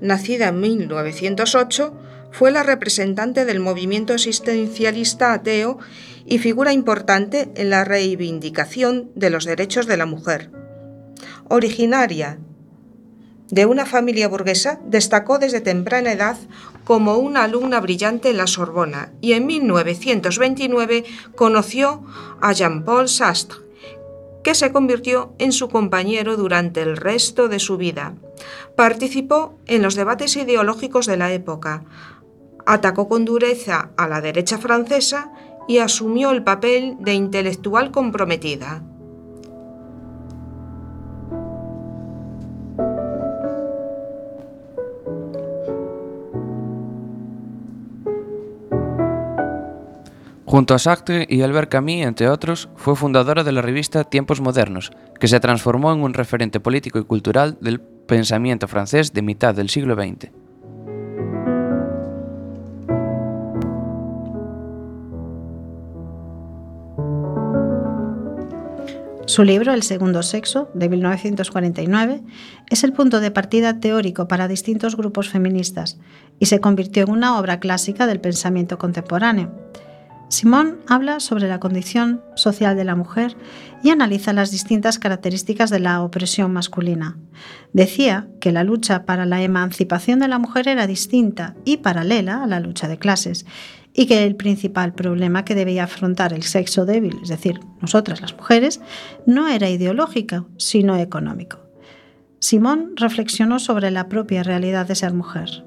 nacida 0.00 0.46
en 0.46 0.60
1908, 0.60 1.92
fue 2.30 2.52
la 2.52 2.62
representante 2.62 3.44
del 3.44 3.58
movimiento 3.58 4.12
existencialista 4.12 5.32
ateo 5.32 5.78
y 6.24 6.38
figura 6.38 6.72
importante 6.72 7.50
en 7.56 7.70
la 7.70 7.82
reivindicación 7.82 9.10
de 9.16 9.30
los 9.30 9.44
derechos 9.44 9.88
de 9.88 9.96
la 9.96 10.06
mujer. 10.06 10.52
Originaria 11.48 12.38
de 13.50 13.66
una 13.66 13.86
familia 13.86 14.28
burguesa, 14.28 14.78
destacó 14.86 15.40
desde 15.40 15.60
temprana 15.60 16.12
edad 16.12 16.36
como 16.84 17.16
una 17.16 17.42
alumna 17.42 17.80
brillante 17.80 18.30
en 18.30 18.36
la 18.36 18.46
Sorbona 18.46 19.10
y 19.20 19.32
en 19.32 19.46
1929 19.46 21.04
conoció 21.34 22.04
a 22.40 22.52
Jean-Paul 22.52 23.08
Sastre, 23.08 23.61
que 24.42 24.54
se 24.54 24.72
convirtió 24.72 25.34
en 25.38 25.52
su 25.52 25.68
compañero 25.68 26.36
durante 26.36 26.82
el 26.82 26.96
resto 26.96 27.48
de 27.48 27.58
su 27.58 27.76
vida. 27.76 28.14
Participó 28.76 29.58
en 29.66 29.82
los 29.82 29.94
debates 29.94 30.36
ideológicos 30.36 31.06
de 31.06 31.16
la 31.16 31.32
época, 31.32 31.84
atacó 32.66 33.08
con 33.08 33.24
dureza 33.24 33.90
a 33.96 34.08
la 34.08 34.20
derecha 34.20 34.58
francesa 34.58 35.32
y 35.68 35.78
asumió 35.78 36.30
el 36.30 36.42
papel 36.42 36.96
de 37.00 37.14
intelectual 37.14 37.90
comprometida. 37.90 38.82
Junto 50.52 50.74
a 50.74 50.78
Sartre 50.78 51.26
y 51.30 51.40
Albert 51.40 51.70
Camus, 51.70 52.04
entre 52.04 52.28
otros, 52.28 52.68
fue 52.76 52.94
fundadora 52.94 53.42
de 53.42 53.52
la 53.52 53.62
revista 53.62 54.04
Tiempos 54.04 54.42
Modernos, 54.42 54.90
que 55.18 55.26
se 55.26 55.40
transformó 55.40 55.94
en 55.94 56.02
un 56.02 56.12
referente 56.12 56.60
político 56.60 56.98
y 56.98 57.04
cultural 57.04 57.56
del 57.62 57.80
pensamiento 57.80 58.68
francés 58.68 59.14
de 59.14 59.22
mitad 59.22 59.54
del 59.54 59.70
siglo 59.70 59.94
XX. 59.94 60.30
Su 69.24 69.44
libro, 69.44 69.72
El 69.72 69.82
segundo 69.82 70.22
sexo, 70.22 70.68
de 70.74 70.90
1949, 70.90 72.20
es 72.68 72.84
el 72.84 72.92
punto 72.92 73.20
de 73.20 73.30
partida 73.30 73.80
teórico 73.80 74.28
para 74.28 74.48
distintos 74.48 74.98
grupos 74.98 75.30
feministas 75.30 75.98
y 76.38 76.44
se 76.44 76.60
convirtió 76.60 77.04
en 77.04 77.10
una 77.10 77.38
obra 77.38 77.58
clásica 77.58 78.06
del 78.06 78.20
pensamiento 78.20 78.76
contemporáneo. 78.76 79.50
Simón 80.32 80.78
habla 80.86 81.20
sobre 81.20 81.46
la 81.46 81.60
condición 81.60 82.22
social 82.36 82.74
de 82.74 82.84
la 82.84 82.96
mujer 82.96 83.36
y 83.82 83.90
analiza 83.90 84.32
las 84.32 84.50
distintas 84.50 84.98
características 84.98 85.68
de 85.68 85.78
la 85.78 86.00
opresión 86.00 86.54
masculina. 86.54 87.18
Decía 87.74 88.28
que 88.40 88.50
la 88.50 88.64
lucha 88.64 89.04
para 89.04 89.26
la 89.26 89.42
emancipación 89.42 90.20
de 90.20 90.28
la 90.28 90.38
mujer 90.38 90.68
era 90.68 90.86
distinta 90.86 91.54
y 91.66 91.76
paralela 91.76 92.42
a 92.42 92.46
la 92.46 92.60
lucha 92.60 92.88
de 92.88 92.96
clases 92.96 93.44
y 93.92 94.06
que 94.06 94.24
el 94.24 94.34
principal 94.34 94.94
problema 94.94 95.44
que 95.44 95.54
debía 95.54 95.84
afrontar 95.84 96.32
el 96.32 96.44
sexo 96.44 96.86
débil, 96.86 97.18
es 97.22 97.28
decir, 97.28 97.60
nosotras 97.82 98.22
las 98.22 98.34
mujeres, 98.34 98.80
no 99.26 99.48
era 99.48 99.68
ideológico, 99.68 100.48
sino 100.56 100.96
económico. 100.96 101.58
Simón 102.38 102.92
reflexionó 102.96 103.58
sobre 103.58 103.90
la 103.90 104.08
propia 104.08 104.42
realidad 104.42 104.86
de 104.86 104.94
ser 104.94 105.12
mujer. 105.12 105.62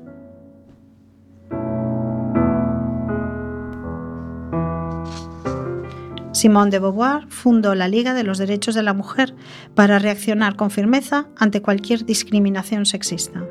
Simone 6.46 6.70
de 6.70 6.78
Beauvoir 6.78 7.28
fundó 7.28 7.74
la 7.74 7.88
Liga 7.88 8.14
de 8.14 8.22
los 8.22 8.38
Derechos 8.38 8.76
de 8.76 8.84
la 8.84 8.94
Mujer 8.94 9.34
para 9.74 9.98
reaccionar 9.98 10.56
con 10.56 10.70
firmeza 10.70 11.26
ante 11.38 11.64
cualquier 11.64 12.06
discriminación 12.06 12.86
sexista. 12.86 13.44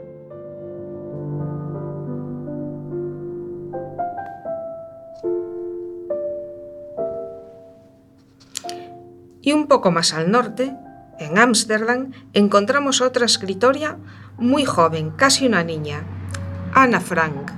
Y 9.43 9.53
un 9.53 9.67
poco 9.67 9.91
más 9.91 10.15
al 10.15 10.31
norte, 10.31 10.73
en 11.19 11.37
Ámsterdam, 11.37 12.13
encontramos 12.33 13.01
otra 13.01 13.27
escritora 13.27 13.99
muy 14.39 14.65
joven, 14.65 15.11
casi 15.11 15.49
una 15.49 15.65
niña, 15.65 16.05
Ana 16.73 17.01
Frank. 17.01 17.54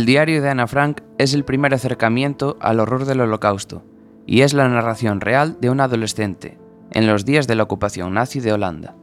El 0.00 0.06
diario 0.06 0.40
de 0.40 0.48
Ana 0.48 0.66
Frank 0.66 1.02
es 1.18 1.34
el 1.34 1.44
primer 1.44 1.74
acercamiento 1.74 2.56
al 2.58 2.80
horror 2.80 3.04
del 3.04 3.20
holocausto 3.20 3.84
y 4.26 4.40
es 4.40 4.54
la 4.54 4.66
narración 4.66 5.20
real 5.20 5.58
de 5.60 5.68
un 5.68 5.78
adolescente 5.78 6.56
en 6.90 7.06
los 7.06 7.26
días 7.26 7.46
de 7.46 7.54
la 7.54 7.64
ocupación 7.64 8.14
nazi 8.14 8.40
de 8.40 8.54
Holanda. 8.54 8.96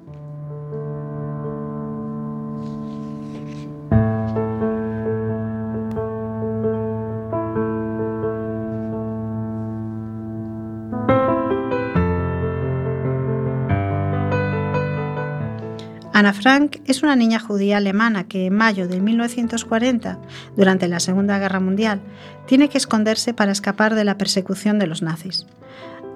Frank 16.37 16.77
es 16.85 17.03
una 17.03 17.15
niña 17.15 17.39
judía 17.39 17.77
alemana 17.77 18.27
que 18.27 18.45
en 18.45 18.55
mayo 18.55 18.87
de 18.87 19.01
1940, 19.01 20.19
durante 20.55 20.87
la 20.87 20.99
Segunda 20.99 21.39
Guerra 21.39 21.59
Mundial, 21.59 21.99
tiene 22.45 22.69
que 22.69 22.77
esconderse 22.77 23.33
para 23.33 23.51
escapar 23.51 23.95
de 23.95 24.03
la 24.03 24.17
persecución 24.17 24.79
de 24.79 24.87
los 24.87 25.01
nazis. 25.01 25.47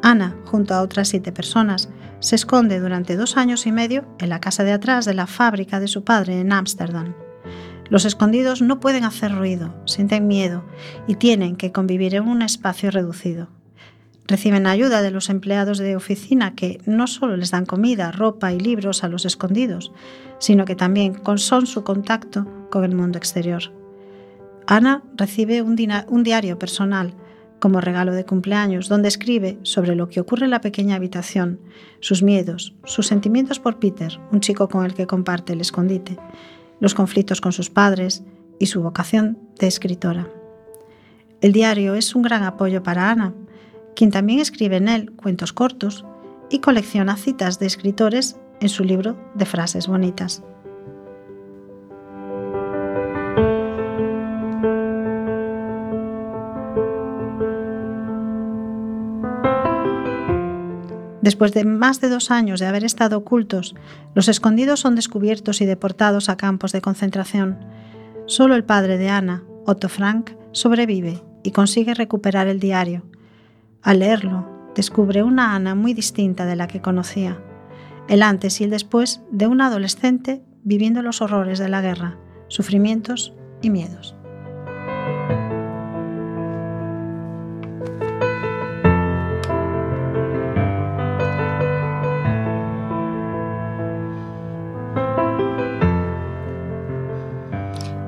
Ana, 0.02 0.36
junto 0.46 0.74
a 0.74 0.82
otras 0.82 1.10
siete 1.10 1.32
personas, 1.32 1.90
se 2.20 2.36
esconde 2.36 2.80
durante 2.80 3.16
dos 3.16 3.36
años 3.36 3.66
y 3.66 3.72
medio 3.72 4.06
en 4.20 4.30
la 4.30 4.40
casa 4.40 4.64
de 4.64 4.72
atrás 4.72 5.06
de 5.06 5.14
la 5.14 5.28
fábrica 5.28 5.80
de 5.80 5.88
su 5.88 6.04
padre 6.04 6.40
en 6.40 6.54
Ámsterdam. 6.54 7.14
Los 7.90 8.06
escondidos 8.06 8.62
no 8.62 8.80
pueden 8.80 9.04
hacer 9.04 9.36
ruido, 9.36 9.76
sienten 9.86 10.28
miedo 10.28 10.64
y 11.08 11.16
tienen 11.16 11.58
que 11.58 11.72
convivir 11.72 12.16
en 12.16 12.28
un 12.28 12.42
espacio 12.42 12.90
reducido. 12.92 13.50
Reciben 14.28 14.68
ayuda 14.68 15.02
de 15.02 15.12
los 15.12 15.30
empleados 15.30 15.78
de 15.78 15.96
oficina 15.96 16.56
que 16.56 16.80
no 16.86 17.08
solo 17.08 17.36
les 17.38 17.52
dan 17.52 17.66
comida, 17.66 18.12
ropa 18.12 18.54
y 18.54 18.60
libros 18.60 19.04
a 19.04 19.10
los 19.10 19.26
escondidos, 19.26 19.92
sino 20.40 20.66
que 20.66 20.76
también 20.76 21.16
son 21.36 21.68
su 21.68 21.84
contacto 21.84 22.48
con 22.70 22.84
el 22.84 22.96
mundo 22.96 23.18
exterior. 23.18 23.74
Ana 24.68 25.04
recibe 25.18 25.62
un, 25.62 25.76
un 26.08 26.24
diario 26.24 26.58
personal 26.58 27.14
como 27.62 27.80
regalo 27.80 28.14
de 28.14 28.26
cumpleaños, 28.26 28.90
donde 28.90 29.08
escribe 29.08 29.60
sobre 29.62 29.96
lo 29.96 30.10
que 30.10 30.20
ocurre 30.20 30.46
en 30.46 30.52
la 30.52 30.62
pequeña 30.62 30.96
habitación, 30.96 31.60
sus 32.00 32.24
miedos, 32.24 32.74
sus 32.86 33.06
sentimientos 33.06 33.60
por 33.60 33.78
Peter, 33.78 34.20
un 34.32 34.40
chico 34.40 34.68
con 34.68 34.84
el 34.84 34.96
que 34.96 35.06
comparte 35.06 35.54
el 35.54 35.62
escondite, 35.62 36.18
los 36.80 36.96
conflictos 36.96 37.40
con 37.40 37.52
sus 37.52 37.70
padres 37.70 38.24
y 38.60 38.66
su 38.66 38.82
vocación 38.82 39.38
de 39.60 39.68
escritora. 39.68 40.28
El 41.40 41.52
diario 41.52 41.94
es 41.94 42.16
un 42.16 42.24
gran 42.24 42.44
apoyo 42.44 42.82
para 42.82 43.12
Ana, 43.12 43.34
quien 43.96 44.12
también 44.12 44.40
escribe 44.40 44.78
en 44.78 44.88
él 44.88 45.12
cuentos 45.12 45.54
cortos 45.54 46.06
y 46.50 46.60
colecciona 46.60 47.16
citas 47.16 47.60
de 47.60 47.66
escritores 47.68 48.38
en 48.60 48.70
su 48.70 48.84
libro 48.84 49.18
de 49.36 49.46
frases 49.46 49.88
bonitas. 49.88 50.44
Después 61.22 61.54
de 61.54 61.66
más 61.66 62.02
de 62.02 62.10
dos 62.10 62.32
años 62.32 62.60
de 62.60 62.66
haber 62.66 62.84
estado 62.84 63.18
ocultos, 63.18 63.76
los 64.16 64.28
escondidos 64.28 64.80
son 64.80 64.96
descubiertos 64.96 65.62
y 65.62 65.66
deportados 65.66 66.30
a 66.30 66.36
campos 66.36 66.72
de 66.72 66.82
concentración. 66.82 67.60
Solo 68.26 68.56
el 68.56 68.64
padre 68.64 68.98
de 68.98 69.10
Ana, 69.10 69.44
Otto 69.66 69.88
Frank, 69.88 70.32
sobrevive 70.52 71.22
y 71.44 71.52
consigue 71.52 71.94
recuperar 71.94 72.48
el 72.48 72.60
diario, 72.60 73.04
al 73.82 74.00
leerlo, 74.00 74.72
descubre 74.76 75.24
una 75.24 75.56
Ana 75.56 75.76
muy 75.76 75.94
distinta 75.94 76.46
de 76.46 76.56
la 76.56 76.67
que 76.67 76.82
conocía, 76.82 77.41
el 78.08 78.24
antes 78.24 78.62
y 78.62 78.65
el 78.65 78.70
después 78.70 79.22
de 79.32 79.48
una 79.48 79.67
adolescente 79.67 80.44
viviendo 80.63 81.02
los 81.02 81.22
horrores 81.22 81.60
de 81.60 81.70
la 81.70 81.82
guerra, 81.82 82.17
sufrimientos 82.48 83.34
y 83.62 83.70
miedos. 83.70 84.15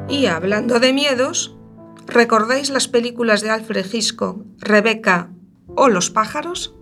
Y 0.10 0.28
hablando 0.28 0.80
de 0.80 0.94
miedos, 0.94 1.58
¿recordáis 2.06 2.70
las 2.70 2.88
películas 2.88 3.42
de 3.42 3.50
Alfred 3.50 3.86
Hitchcock, 3.92 4.46
Rebecca 4.60 5.32
o 5.76 5.90
los 5.90 6.10
pájaros? 6.10 6.76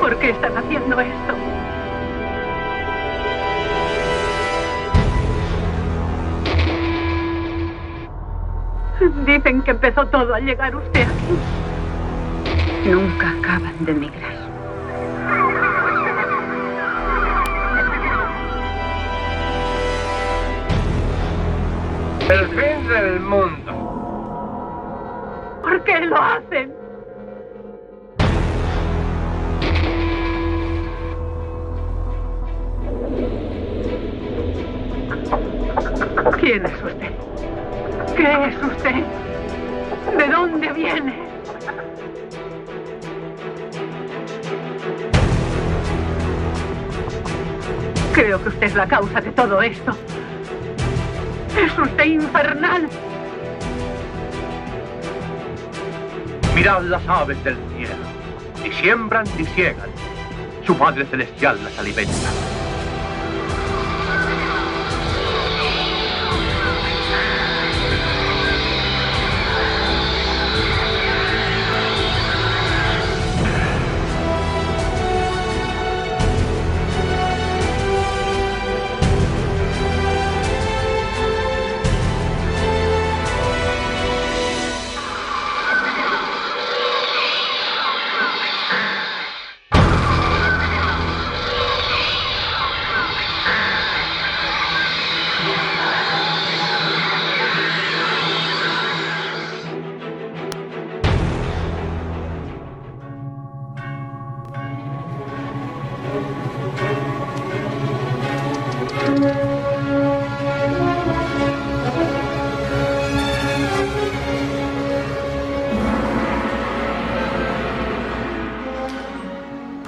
¿Por 0.00 0.18
qué 0.18 0.30
están 0.30 0.56
haciendo 0.56 1.00
esto? 1.00 1.34
Dicen 9.24 9.62
que 9.62 9.70
empezó 9.70 10.06
todo 10.06 10.34
al 10.34 10.44
llegar 10.44 10.74
usted 10.74 11.02
aquí. 11.02 12.90
Nunca 12.90 13.30
acaban 13.30 13.84
de 13.84 13.92
emigrar. 13.92 14.47
El 22.30 22.46
fin 22.48 22.88
del 22.88 23.20
mundo. 23.20 23.72
¿Por 25.62 25.82
qué 25.84 26.00
lo 26.00 26.16
hacen? 26.16 26.74
¿Quién 36.38 36.66
es 36.66 36.82
usted? 36.82 37.12
¿Qué 38.14 38.44
es 38.44 38.62
usted? 38.62 39.04
¿De 40.18 40.28
dónde 40.28 40.72
viene? 40.74 41.14
Creo 48.12 48.42
que 48.42 48.48
usted 48.50 48.66
es 48.66 48.74
la 48.74 48.86
causa 48.86 49.18
de 49.22 49.32
todo 49.32 49.62
esto. 49.62 49.96
Usted 51.80 52.04
infernal. 52.04 52.88
Mirad 56.54 56.82
las 56.82 57.08
aves 57.08 57.42
del 57.44 57.56
cielo. 57.76 57.94
Ni 58.64 58.72
siembran 58.72 59.24
ni 59.38 59.44
ciegan. 59.44 59.88
Su 60.66 60.76
Padre 60.76 61.06
Celestial 61.06 61.62
las 61.62 61.78
alimenta. 61.78 62.47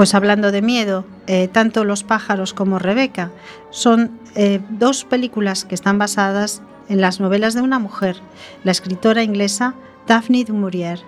Pues 0.00 0.14
hablando 0.14 0.50
de 0.50 0.62
miedo, 0.62 1.04
eh, 1.26 1.46
tanto 1.46 1.84
Los 1.84 2.04
pájaros 2.04 2.54
como 2.54 2.78
Rebeca 2.78 3.30
son 3.68 4.18
eh, 4.34 4.58
dos 4.70 5.04
películas 5.04 5.66
que 5.66 5.74
están 5.74 5.98
basadas 5.98 6.62
en 6.88 7.02
las 7.02 7.20
novelas 7.20 7.52
de 7.52 7.60
una 7.60 7.78
mujer, 7.78 8.16
la 8.64 8.72
escritora 8.72 9.22
inglesa 9.22 9.74
Daphne 10.06 10.46
du 10.46 10.54
Maurier, 10.54 11.00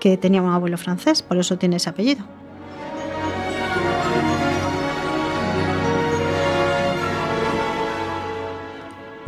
que 0.00 0.16
tenía 0.16 0.40
un 0.40 0.50
abuelo 0.50 0.78
francés, 0.78 1.20
por 1.20 1.36
eso 1.36 1.58
tiene 1.58 1.76
ese 1.76 1.90
apellido. 1.90 2.24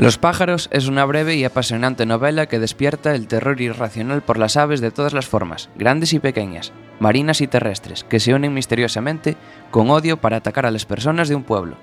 Los 0.01 0.17
pájaros 0.17 0.71
es 0.73 0.89
una 0.89 1.05
breve 1.05 1.37
y 1.37 1.45
apasionante 1.45 2.07
novela 2.07 2.47
que 2.47 2.59
despierta 2.59 3.15
el 3.15 3.29
terror 3.29 3.61
irracional 3.61 4.23
por 4.23 4.39
las 4.39 4.57
aves 4.57 4.81
de 4.81 4.91
todas 4.91 5.13
las 5.13 5.27
formas, 5.27 5.69
grandes 5.77 6.15
y 6.15 6.21
pequeñas, 6.21 6.73
marinas 7.01 7.43
y 7.43 7.47
terrestres, 7.47 8.03
que 8.05 8.19
se 8.19 8.33
unen 8.33 8.55
misteriosamente 8.55 9.37
con 9.71 9.91
odio 9.91 10.17
para 10.17 10.39
atacar 10.39 10.65
a 10.65 10.71
las 10.71 10.87
personas 10.87 11.29
de 11.29 11.35
un 11.35 11.43
pueblo. 11.43 11.77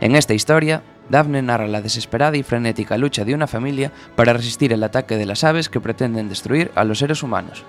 En 0.00 0.16
esta 0.16 0.34
historia, 0.34 0.82
Daphne 1.10 1.42
narra 1.42 1.68
la 1.68 1.80
desesperada 1.80 2.36
y 2.36 2.42
frenética 2.42 2.98
lucha 2.98 3.24
de 3.24 3.34
una 3.34 3.46
familia 3.46 3.92
para 4.16 4.32
resistir 4.32 4.72
el 4.72 4.82
ataque 4.82 5.16
de 5.16 5.26
las 5.26 5.44
aves 5.44 5.68
que 5.68 5.78
pretenden 5.78 6.28
destruir 6.28 6.72
a 6.74 6.82
los 6.82 6.98
seres 6.98 7.22
humanos. 7.22 7.62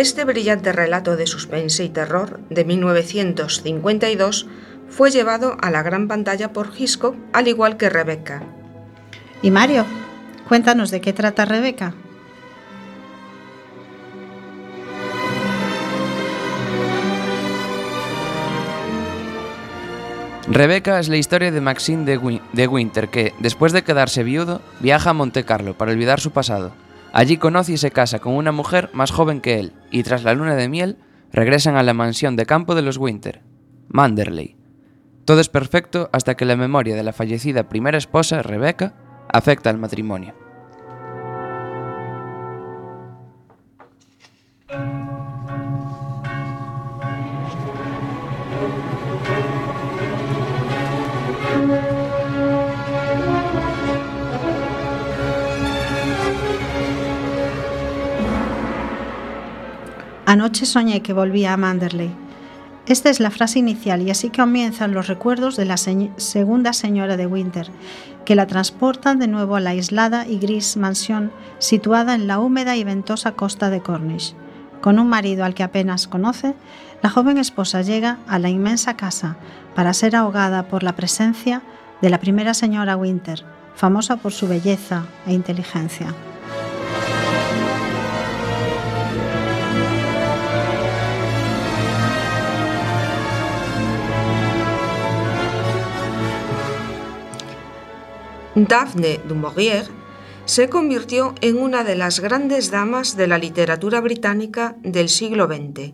Este 0.00 0.24
brillante 0.24 0.72
relato 0.72 1.14
de 1.18 1.26
suspense 1.26 1.84
y 1.84 1.90
terror 1.90 2.40
de 2.48 2.64
1952 2.64 4.46
fue 4.88 5.10
llevado 5.10 5.58
a 5.60 5.70
la 5.70 5.82
gran 5.82 6.08
pantalla 6.08 6.54
por 6.54 6.70
Hitchcock, 6.74 7.16
al 7.34 7.48
igual 7.48 7.76
que 7.76 7.90
Rebecca. 7.90 8.42
Y 9.42 9.50
Mario, 9.50 9.84
cuéntanos 10.48 10.90
de 10.90 11.02
qué 11.02 11.12
trata 11.12 11.44
Rebeca. 11.44 11.92
Rebeca 20.48 20.98
es 20.98 21.08
la 21.08 21.16
historia 21.16 21.50
de 21.52 21.60
Maxine 21.60 22.04
de, 22.04 22.18
Win- 22.18 22.40
de 22.52 22.66
Winter 22.66 23.08
que, 23.08 23.34
después 23.38 23.72
de 23.72 23.82
quedarse 23.82 24.24
viudo, 24.24 24.62
viaja 24.80 25.10
a 25.10 25.12
Monte 25.12 25.44
Carlo 25.44 25.74
para 25.74 25.92
olvidar 25.92 26.20
su 26.20 26.30
pasado. 26.30 26.72
Allí 27.12 27.36
conoce 27.36 27.72
y 27.72 27.76
se 27.76 27.90
casa 27.90 28.20
con 28.20 28.34
una 28.34 28.52
mujer 28.52 28.90
más 28.92 29.10
joven 29.10 29.40
que 29.40 29.58
él, 29.58 29.72
y 29.90 30.02
tras 30.02 30.22
la 30.22 30.34
luna 30.34 30.54
de 30.54 30.68
miel, 30.68 30.98
regresan 31.32 31.76
a 31.76 31.82
la 31.82 31.94
mansión 31.94 32.36
de 32.36 32.46
campo 32.46 32.74
de 32.74 32.82
los 32.82 32.96
Winter, 32.96 33.42
Manderley. 33.88 34.56
Todo 35.24 35.40
es 35.40 35.48
perfecto 35.48 36.08
hasta 36.12 36.36
que 36.36 36.44
la 36.44 36.56
memoria 36.56 36.96
de 36.96 37.02
la 37.02 37.12
fallecida 37.12 37.68
primera 37.68 37.98
esposa, 37.98 38.42
Rebeca, 38.42 38.94
afecta 39.28 39.70
al 39.70 39.78
matrimonio. 39.78 40.34
Anoche 60.30 60.64
soñé 60.64 61.02
que 61.02 61.12
volvía 61.12 61.52
a 61.52 61.56
Manderley. 61.56 62.08
Esta 62.86 63.10
es 63.10 63.18
la 63.18 63.32
frase 63.32 63.58
inicial 63.58 64.00
y 64.02 64.12
así 64.12 64.30
comienzan 64.30 64.94
los 64.94 65.08
recuerdos 65.08 65.56
de 65.56 65.64
la 65.64 65.76
segunda 65.76 66.72
señora 66.72 67.16
de 67.16 67.26
Winter, 67.26 67.68
que 68.24 68.36
la 68.36 68.46
transportan 68.46 69.18
de 69.18 69.26
nuevo 69.26 69.56
a 69.56 69.60
la 69.60 69.70
aislada 69.70 70.28
y 70.28 70.38
gris 70.38 70.76
mansión 70.76 71.32
situada 71.58 72.14
en 72.14 72.28
la 72.28 72.38
húmeda 72.38 72.76
y 72.76 72.84
ventosa 72.84 73.32
costa 73.32 73.70
de 73.70 73.80
Cornish. 73.80 74.36
Con 74.80 75.00
un 75.00 75.08
marido 75.08 75.44
al 75.44 75.54
que 75.54 75.64
apenas 75.64 76.06
conoce, 76.06 76.54
la 77.02 77.10
joven 77.10 77.36
esposa 77.36 77.82
llega 77.82 78.18
a 78.28 78.38
la 78.38 78.50
inmensa 78.50 78.96
casa 78.96 79.36
para 79.74 79.92
ser 79.94 80.14
ahogada 80.14 80.68
por 80.68 80.84
la 80.84 80.94
presencia 80.94 81.60
de 82.02 82.08
la 82.08 82.20
primera 82.20 82.54
señora 82.54 82.96
Winter, 82.96 83.44
famosa 83.74 84.18
por 84.18 84.30
su 84.30 84.46
belleza 84.46 85.06
e 85.26 85.32
inteligencia. 85.32 86.14
Daphne 98.56 99.20
du 99.28 99.36
Maurier 99.36 99.86
se 100.44 100.68
convirtió 100.68 101.36
en 101.40 101.56
una 101.56 101.84
de 101.84 101.94
las 101.94 102.18
grandes 102.18 102.72
damas 102.72 103.16
de 103.16 103.28
la 103.28 103.38
literatura 103.38 104.00
británica 104.00 104.76
del 104.82 105.08
siglo 105.08 105.46
XX. 105.46 105.92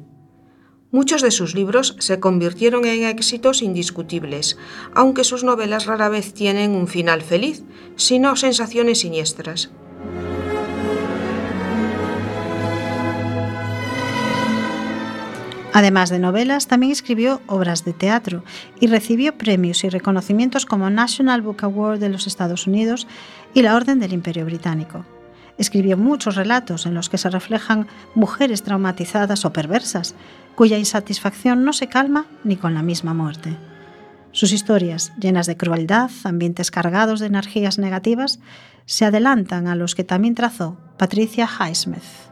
Muchos 0.90 1.20
de 1.20 1.30
sus 1.30 1.54
libros 1.54 1.96
se 1.98 2.18
convirtieron 2.18 2.86
en 2.86 3.04
éxitos 3.04 3.60
indiscutibles, 3.60 4.56
aunque 4.94 5.24
sus 5.24 5.44
novelas 5.44 5.84
rara 5.84 6.08
vez 6.08 6.32
tienen 6.32 6.70
un 6.70 6.88
final 6.88 7.20
feliz, 7.20 7.62
sino 7.96 8.36
sensaciones 8.36 9.00
siniestras. 9.00 9.70
Además 15.76 16.08
de 16.08 16.18
novelas, 16.18 16.68
también 16.68 16.90
escribió 16.90 17.42
obras 17.46 17.84
de 17.84 17.92
teatro 17.92 18.42
y 18.80 18.86
recibió 18.86 19.36
premios 19.36 19.84
y 19.84 19.90
reconocimientos 19.90 20.64
como 20.64 20.88
National 20.88 21.42
Book 21.42 21.62
Award 21.62 21.98
de 21.98 22.08
los 22.08 22.26
Estados 22.26 22.66
Unidos 22.66 23.06
y 23.52 23.60
la 23.60 23.76
Orden 23.76 24.00
del 24.00 24.14
Imperio 24.14 24.46
Británico. 24.46 25.04
Escribió 25.58 25.98
muchos 25.98 26.34
relatos 26.34 26.86
en 26.86 26.94
los 26.94 27.10
que 27.10 27.18
se 27.18 27.28
reflejan 27.28 27.88
mujeres 28.14 28.62
traumatizadas 28.62 29.44
o 29.44 29.52
perversas, 29.52 30.14
cuya 30.54 30.78
insatisfacción 30.78 31.62
no 31.62 31.74
se 31.74 31.88
calma 31.88 32.24
ni 32.42 32.56
con 32.56 32.72
la 32.72 32.82
misma 32.82 33.12
muerte. 33.12 33.54
Sus 34.32 34.52
historias, 34.52 35.12
llenas 35.20 35.46
de 35.46 35.58
crueldad, 35.58 36.10
ambientes 36.24 36.70
cargados 36.70 37.20
de 37.20 37.26
energías 37.26 37.76
negativas, 37.76 38.38
se 38.86 39.04
adelantan 39.04 39.68
a 39.68 39.74
los 39.74 39.94
que 39.94 40.04
también 40.04 40.34
trazó 40.34 40.78
Patricia 40.96 41.46
Highsmith. 41.46 42.25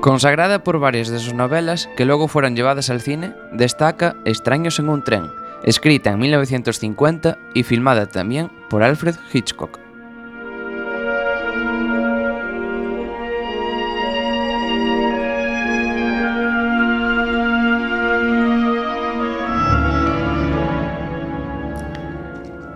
Consagrada 0.00 0.62
por 0.62 0.78
varias 0.78 1.08
de 1.08 1.18
sus 1.18 1.34
novelas 1.34 1.88
que 1.96 2.04
luego 2.04 2.28
fueron 2.28 2.54
llevadas 2.54 2.90
al 2.90 3.00
cine, 3.00 3.34
destaca 3.52 4.16
Extraños 4.24 4.78
en 4.78 4.88
un 4.88 5.02
tren, 5.02 5.30
escrita 5.64 6.10
en 6.10 6.18
1950 6.20 7.38
y 7.54 7.62
filmada 7.64 8.06
también 8.06 8.50
por 8.68 8.82
Alfred 8.82 9.16
Hitchcock. 9.32 9.80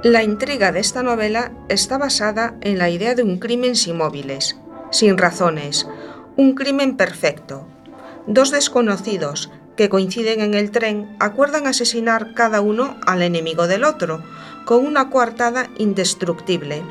La 0.03 0.25
intriga 0.25 0.73
de 0.73 0.81
esta 0.81 1.03
novela 1.03 1.53
está 1.69 1.99
basada 1.99 2.55
en 2.63 2.79
la 2.79 2.89
idea 2.89 3.15
de 3.15 3.23
un 3.23 3.39
crimen 3.39 3.77
sin 3.77 3.99
móviles, 3.99 4.57
sin 4.91 5.19
razones, 5.19 5.87
un 6.41 6.55
crimen 6.55 6.97
perfecto. 6.97 7.67
Dos 8.27 8.51
desconocidos 8.51 9.51
que 9.77 9.91
coinciden 9.91 10.41
en 10.41 10.55
el 10.55 10.71
tren 10.71 11.15
acuerdan 11.21 11.67
asesinar 11.67 12.33
cada 12.33 12.63
uno 12.63 12.97
al 13.07 13.21
enemigo 13.21 13.67
del 13.67 13.85
otro, 13.85 14.23
con 14.65 14.87
una 14.87 15.11
coartada 15.11 15.69
indestructible. 15.77 16.83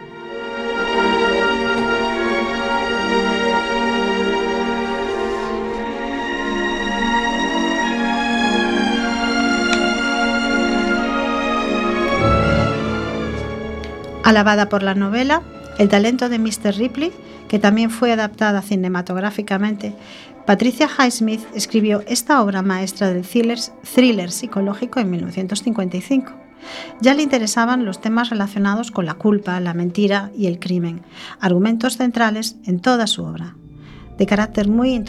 Alabada 14.23 14.69
por 14.69 14.83
la 14.83 14.93
novela, 14.93 15.41
el 15.79 15.87
talento 15.87 16.29
de 16.29 16.37
Mr. 16.37 16.75
Ripley, 16.77 17.11
que 17.47 17.57
también 17.57 17.89
fue 17.89 18.11
adaptada 18.11 18.61
cinematográficamente, 18.61 19.95
Patricia 20.45 20.87
Highsmith 20.87 21.41
escribió 21.55 22.03
esta 22.05 22.41
obra 22.43 22.61
maestra 22.61 23.07
del 23.13 23.25
thriller, 23.25 24.31
psicológico 24.31 24.99
en 24.99 25.09
1955. 25.09 26.33
Ya 26.99 27.13
le 27.13 27.23
interesaban 27.23 27.85
los 27.85 28.01
temas 28.01 28.29
relacionados 28.29 28.91
con 28.91 29.05
la 29.05 29.13
culpa, 29.13 29.59
la 29.61 29.73
mentira 29.73 30.31
y 30.35 30.47
el 30.47 30.59
crimen, 30.59 31.01
argumentos 31.39 31.95
centrales 31.95 32.57
en 32.65 32.81
toda 32.81 33.07
su 33.07 33.23
obra. 33.23 33.55
De 34.17 34.25
carácter 34.25 34.67
muy 34.67 35.01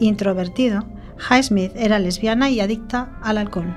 introvertido, 0.00 0.84
Highsmith 1.30 1.72
era 1.76 1.98
lesbiana 1.98 2.50
y 2.50 2.60
adicta 2.60 3.18
al 3.22 3.38
alcohol. 3.38 3.74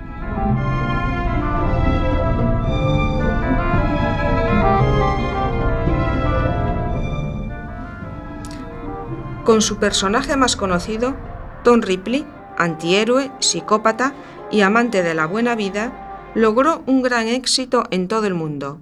Con 9.43 9.62
su 9.62 9.77
personaje 9.77 10.38
más 10.38 10.56
conocido, 10.56 11.15
Tom 11.63 11.82
Ripley, 11.82 12.25
antihéroe, 12.58 13.32
psicópata 13.39 14.13
y 14.51 14.62
amante 14.62 15.03
de 15.03 15.13
la 15.13 15.25
buena 15.25 15.56
vida, 15.56 16.32
logró 16.36 16.84
un 16.86 17.01
gran 17.01 17.27
éxito 17.27 17.84
en 17.91 18.08
todo 18.08 18.25
el 18.25 18.34
mundo. 18.34 18.79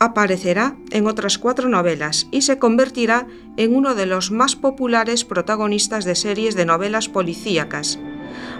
Aparecerá 0.00 0.76
en 0.90 1.06
otras 1.06 1.38
cuatro 1.38 1.68
novelas 1.68 2.28
y 2.30 2.42
se 2.42 2.58
convertirá 2.58 3.26
en 3.56 3.74
uno 3.74 3.94
de 3.94 4.06
los 4.06 4.30
más 4.30 4.54
populares 4.54 5.24
protagonistas 5.24 6.04
de 6.04 6.14
series 6.14 6.54
de 6.54 6.66
novelas 6.66 7.08
policíacas, 7.08 7.98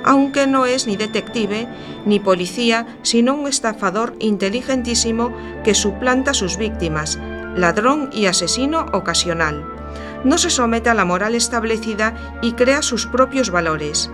aunque 0.04 0.46
no 0.48 0.66
es 0.66 0.87
ni 0.87 0.96
detective 0.96 1.68
ni 2.07 2.18
policía, 2.18 2.98
sino 3.02 3.35
un 3.35 3.46
estafador 3.46 4.16
inteligentísimo 4.18 5.33
que 5.62 5.74
suplanta 5.74 6.33
a 6.33 6.35
sus 6.35 6.57
víctimas, 6.57 7.20
ladrón 7.54 8.11
y 8.12 8.26
asesino 8.26 8.87
ocasional 8.92 9.77
no 10.24 10.38
se 10.38 10.50
somete 10.50 10.90
a 10.90 10.94
la 10.94 11.04
moral 11.04 11.35
establecida 11.35 12.14
y 12.42 12.52
crea 12.52 12.83
sus 12.83 13.07
propios 13.07 13.50
valores. 13.50 14.11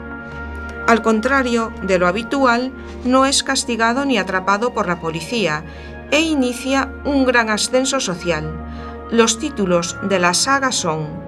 Al 0.87 1.01
contrario 1.01 1.73
de 1.83 1.99
lo 1.99 2.07
habitual, 2.07 2.73
no 3.05 3.25
es 3.25 3.43
castigado 3.43 4.05
ni 4.05 4.19
atrapado 4.19 4.75
por 4.75 4.87
la 4.87 5.01
policía 5.01 5.65
e 6.11 6.21
inicia 6.21 6.93
un 7.05 7.25
gran 7.25 7.49
ascenso 7.49 8.01
social. 8.01 8.53
Los 9.11 9.39
títulos 9.39 9.97
de 10.03 10.19
la 10.19 10.35
saga 10.35 10.73
son 10.73 11.25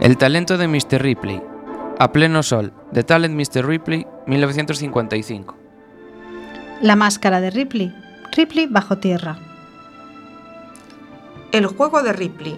El 0.00 0.16
talento 0.16 0.56
de 0.56 0.66
Mr. 0.66 1.02
Ripley, 1.02 1.42
A 1.98 2.10
pleno 2.10 2.42
sol, 2.42 2.72
The 2.92 3.02
Talent 3.02 3.34
Mr. 3.34 3.66
Ripley, 3.66 4.06
1955. 4.26 5.54
La 6.80 6.96
máscara 6.96 7.42
de 7.42 7.50
Ripley, 7.50 7.94
Ripley 8.32 8.66
bajo 8.66 8.98
tierra. 8.98 9.38
El 11.50 11.66
juego 11.66 12.02
de 12.02 12.12
Ripley. 12.12 12.56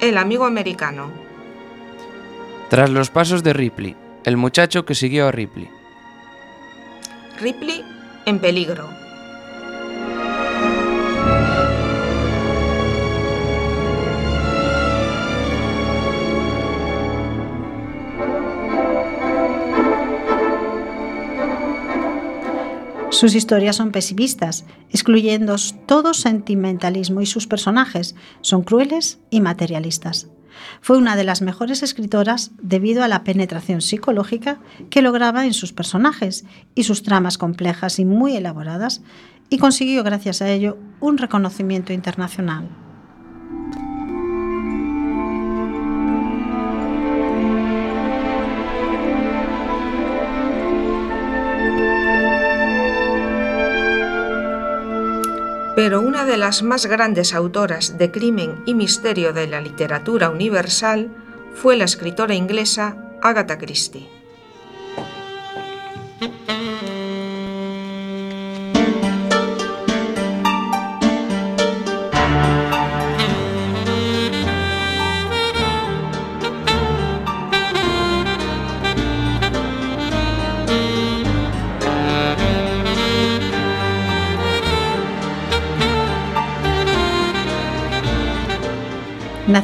El 0.00 0.18
amigo 0.18 0.44
americano. 0.44 1.10
Tras 2.68 2.90
los 2.90 3.10
pasos 3.10 3.44
de 3.44 3.52
Ripley, 3.52 3.96
el 4.24 4.36
muchacho 4.36 4.84
que 4.84 4.96
siguió 4.96 5.28
a 5.28 5.32
Ripley. 5.32 5.68
Ripley 7.40 7.84
en 8.26 8.40
peligro. 8.40 9.01
Sus 23.22 23.36
historias 23.36 23.76
son 23.76 23.92
pesimistas, 23.92 24.64
excluyendo 24.90 25.54
todo 25.86 26.12
sentimentalismo 26.12 27.20
y 27.20 27.26
sus 27.26 27.46
personajes 27.46 28.16
son 28.40 28.64
crueles 28.64 29.20
y 29.30 29.40
materialistas. 29.40 30.26
Fue 30.80 30.98
una 30.98 31.14
de 31.14 31.22
las 31.22 31.40
mejores 31.40 31.84
escritoras 31.84 32.50
debido 32.60 33.04
a 33.04 33.06
la 33.06 33.22
penetración 33.22 33.80
psicológica 33.80 34.58
que 34.90 35.02
lograba 35.02 35.46
en 35.46 35.52
sus 35.52 35.72
personajes 35.72 36.44
y 36.74 36.82
sus 36.82 37.04
tramas 37.04 37.38
complejas 37.38 38.00
y 38.00 38.04
muy 38.04 38.34
elaboradas, 38.34 39.02
y 39.48 39.58
consiguió 39.58 40.02
gracias 40.02 40.42
a 40.42 40.50
ello 40.50 40.76
un 40.98 41.16
reconocimiento 41.16 41.92
internacional. 41.92 42.70
Pero 55.84 56.00
una 56.00 56.24
de 56.24 56.36
las 56.36 56.62
más 56.62 56.86
grandes 56.86 57.34
autoras 57.34 57.98
de 57.98 58.12
crimen 58.12 58.62
y 58.66 58.74
misterio 58.74 59.32
de 59.32 59.48
la 59.48 59.60
literatura 59.60 60.30
universal 60.30 61.10
fue 61.54 61.76
la 61.76 61.82
escritora 61.82 62.36
inglesa 62.36 62.96
Agatha 63.20 63.58
Christie. 63.58 64.08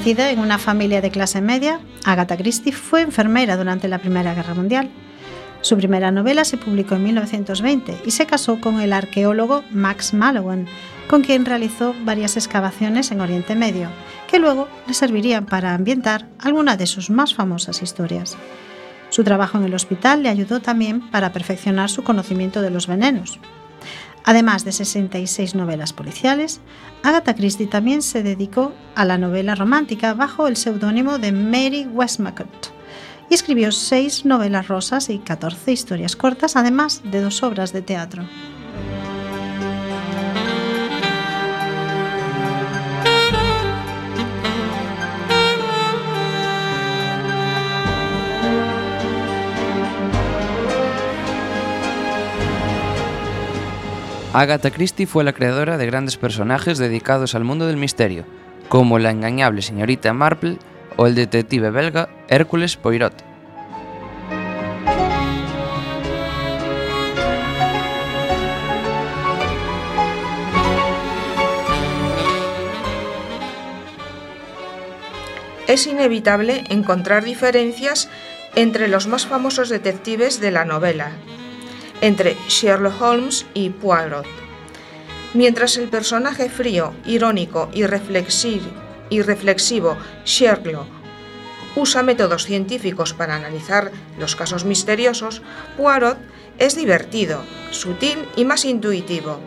Nacida 0.08 0.30
en 0.30 0.38
una 0.38 0.56
familia 0.56 1.02
de 1.02 1.10
clase 1.10 1.42
media, 1.42 1.80
Agatha 2.02 2.38
Christie 2.38 2.72
fue 2.72 3.02
enfermera 3.02 3.58
durante 3.58 3.88
la 3.88 3.98
Primera 3.98 4.32
Guerra 4.32 4.54
Mundial. 4.54 4.88
Su 5.60 5.76
primera 5.76 6.10
novela 6.10 6.46
se 6.46 6.56
publicó 6.56 6.94
en 6.94 7.02
1920 7.02 7.94
y 8.06 8.10
se 8.12 8.24
casó 8.24 8.58
con 8.58 8.80
el 8.80 8.94
arqueólogo 8.94 9.64
Max 9.70 10.14
Mallowan, 10.14 10.66
con 11.10 11.20
quien 11.20 11.44
realizó 11.44 11.94
varias 12.06 12.38
excavaciones 12.38 13.10
en 13.10 13.20
Oriente 13.20 13.54
Medio, 13.54 13.90
que 14.30 14.38
luego 14.38 14.66
le 14.86 14.94
servirían 14.94 15.44
para 15.44 15.74
ambientar 15.74 16.26
algunas 16.38 16.78
de 16.78 16.86
sus 16.86 17.10
más 17.10 17.34
famosas 17.34 17.82
historias. 17.82 18.38
Su 19.10 19.24
trabajo 19.24 19.58
en 19.58 19.64
el 19.64 19.74
hospital 19.74 20.22
le 20.22 20.30
ayudó 20.30 20.60
también 20.60 21.10
para 21.10 21.34
perfeccionar 21.34 21.90
su 21.90 22.02
conocimiento 22.02 22.62
de 22.62 22.70
los 22.70 22.86
venenos. 22.86 23.38
Además 24.24 24.64
de 24.64 24.72
66 24.72 25.54
novelas 25.54 25.92
policiales, 25.92 26.60
Agatha 27.02 27.34
Christie 27.34 27.66
también 27.66 28.02
se 28.02 28.22
dedicó 28.22 28.72
a 28.94 29.04
la 29.04 29.18
novela 29.18 29.54
romántica 29.54 30.14
bajo 30.14 30.48
el 30.48 30.56
seudónimo 30.56 31.18
de 31.18 31.32
Mary 31.32 31.86
Westmacott 31.86 32.72
y 33.30 33.34
escribió 33.34 33.72
seis 33.72 34.24
novelas 34.24 34.68
rosas 34.68 35.10
y 35.10 35.18
14 35.18 35.72
historias 35.72 36.16
cortas, 36.16 36.56
además 36.56 37.02
de 37.04 37.20
dos 37.20 37.42
obras 37.42 37.72
de 37.72 37.82
teatro. 37.82 38.24
Agatha 54.40 54.70
Christie 54.70 55.08
fue 55.08 55.24
la 55.24 55.32
creadora 55.32 55.78
de 55.78 55.86
grandes 55.86 56.16
personajes 56.16 56.78
dedicados 56.78 57.34
al 57.34 57.42
mundo 57.42 57.66
del 57.66 57.76
misterio, 57.76 58.24
como 58.68 59.00
la 59.00 59.10
engañable 59.10 59.62
señorita 59.62 60.12
Marple 60.12 60.58
o 60.96 61.08
el 61.08 61.16
detective 61.16 61.70
belga 61.70 62.08
Hércules 62.28 62.76
Poirot. 62.76 63.14
Es 75.66 75.84
inevitable 75.88 76.62
encontrar 76.68 77.24
diferencias 77.24 78.08
entre 78.54 78.86
los 78.86 79.08
más 79.08 79.26
famosos 79.26 79.68
detectives 79.68 80.40
de 80.40 80.52
la 80.52 80.64
novela, 80.64 81.10
entre 82.00 82.36
Sherlock 82.48 83.00
Holmes 83.00 83.46
y 83.54 83.70
Poirot. 83.70 84.26
Mientras 85.34 85.76
el 85.76 85.88
personaje 85.88 86.48
frío, 86.48 86.94
irónico 87.04 87.68
y 87.72 87.84
reflexivo, 87.84 88.68
Sherlock 90.24 90.86
usa 91.76 92.02
métodos 92.02 92.44
científicos 92.44 93.12
para 93.12 93.36
analizar 93.36 93.92
los 94.18 94.36
casos 94.36 94.64
misteriosos, 94.64 95.42
Poirot 95.76 96.18
es 96.58 96.74
divertido, 96.74 97.42
sutil 97.70 98.26
y 98.36 98.44
más 98.44 98.64
intuitivo. 98.64 99.38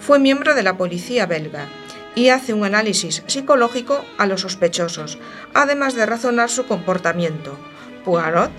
Fue 0.00 0.18
miembro 0.18 0.54
de 0.54 0.62
la 0.62 0.76
policía 0.76 1.26
belga 1.26 1.68
y 2.14 2.28
hace 2.28 2.54
un 2.54 2.64
análisis 2.64 3.22
psicológico 3.26 4.04
a 4.18 4.26
los 4.26 4.42
sospechosos, 4.42 5.18
además 5.54 5.94
de 5.94 6.06
razonar 6.06 6.50
su 6.50 6.66
comportamiento. 6.66 7.58
Poirot 8.04 8.50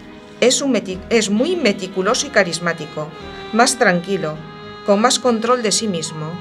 es, 0.48 1.30
muy 1.30 1.56
meticuloso 1.56 2.28
y 2.28 2.30
carismático, 2.30 3.08
más 3.54 3.78
tranquilo, 3.78 4.36
con 4.86 5.00
más 5.00 5.20
control 5.20 5.64
de 5.64 5.72
sí 5.72 5.88
mismo. 5.88 6.32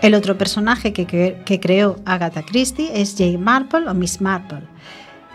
El 0.00 0.14
otro 0.14 0.38
personaje 0.38 0.92
que, 0.92 1.60
creó 1.60 1.96
Agatha 2.04 2.44
Christie 2.44 3.00
es 3.00 3.16
Jane 3.18 3.38
Marple 3.38 3.88
o 3.88 3.94
Miss 3.94 4.20
Marple. 4.20 4.62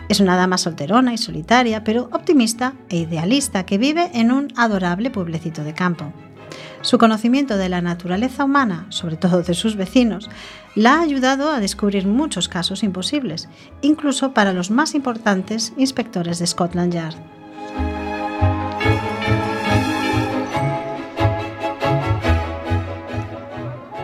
Es 0.08 0.20
una 0.20 0.36
dama 0.36 0.56
solterona 0.56 1.12
y 1.12 1.18
solitaria, 1.18 1.84
pero 1.84 2.08
optimista 2.12 2.72
e 2.88 2.96
idealista 2.96 3.66
que 3.66 3.76
vive 3.76 4.10
en 4.14 4.32
un 4.32 4.48
adorable 4.56 5.10
pueblecito 5.10 5.64
de 5.64 5.74
campo. 5.74 6.12
Su 6.80 6.96
conocimiento 6.96 7.58
de 7.58 7.68
la 7.68 7.82
naturaleza 7.82 8.44
humana, 8.44 8.86
sobre 8.88 9.16
todo 9.16 9.42
de 9.42 9.54
sus 9.54 9.76
vecinos, 9.76 10.30
la 10.74 10.94
ha 10.94 11.02
ayudado 11.02 11.50
a 11.50 11.60
descubrir 11.60 12.06
muchos 12.06 12.48
casos 12.48 12.82
imposibles, 12.82 13.50
incluso 13.82 14.32
para 14.32 14.54
los 14.54 14.70
más 14.70 14.94
importantes 14.94 15.74
inspectores 15.76 16.38
de 16.38 16.46
Scotland 16.46 16.92
Yard. 16.92 17.33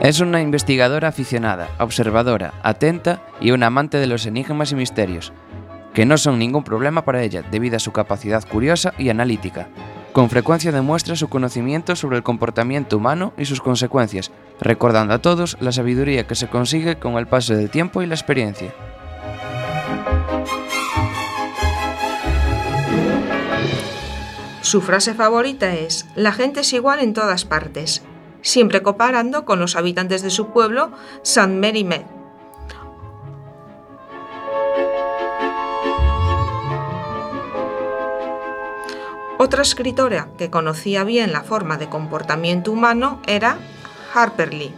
Es 0.00 0.20
una 0.20 0.40
investigadora 0.40 1.08
aficionada, 1.08 1.68
observadora, 1.78 2.54
atenta 2.62 3.20
y 3.38 3.50
una 3.50 3.66
amante 3.66 3.98
de 3.98 4.06
los 4.06 4.24
enigmas 4.24 4.72
y 4.72 4.74
misterios, 4.74 5.30
que 5.92 6.06
no 6.06 6.16
son 6.16 6.38
ningún 6.38 6.64
problema 6.64 7.04
para 7.04 7.22
ella 7.22 7.42
debido 7.42 7.76
a 7.76 7.80
su 7.80 7.92
capacidad 7.92 8.42
curiosa 8.48 8.94
y 8.96 9.10
analítica. 9.10 9.68
Con 10.14 10.30
frecuencia 10.30 10.72
demuestra 10.72 11.16
su 11.16 11.28
conocimiento 11.28 11.96
sobre 11.96 12.16
el 12.16 12.22
comportamiento 12.22 12.96
humano 12.96 13.34
y 13.36 13.44
sus 13.44 13.60
consecuencias, 13.60 14.30
recordando 14.58 15.12
a 15.12 15.18
todos 15.18 15.58
la 15.60 15.70
sabiduría 15.70 16.26
que 16.26 16.34
se 16.34 16.48
consigue 16.48 16.98
con 16.98 17.18
el 17.18 17.26
paso 17.26 17.54
del 17.54 17.68
tiempo 17.68 18.00
y 18.00 18.06
la 18.06 18.14
experiencia. 18.14 18.72
Su 24.62 24.80
frase 24.80 25.12
favorita 25.12 25.74
es, 25.74 26.06
la 26.14 26.32
gente 26.32 26.60
es 26.60 26.72
igual 26.72 27.00
en 27.00 27.12
todas 27.12 27.44
partes, 27.44 28.02
siempre 28.42 28.82
comparando 28.82 29.44
con 29.44 29.60
los 29.60 29.76
habitantes 29.76 30.22
de 30.22 30.30
su 30.30 30.48
pueblo, 30.48 30.90
St. 31.22 31.48
Mary. 31.48 31.86
Otra 39.38 39.62
escritora 39.62 40.28
que 40.36 40.50
conocía 40.50 41.02
bien 41.02 41.32
la 41.32 41.42
forma 41.42 41.78
de 41.78 41.88
comportamiento 41.88 42.72
humano 42.72 43.22
era 43.26 43.58
Harper 44.14 44.52
Lee. 44.52 44.74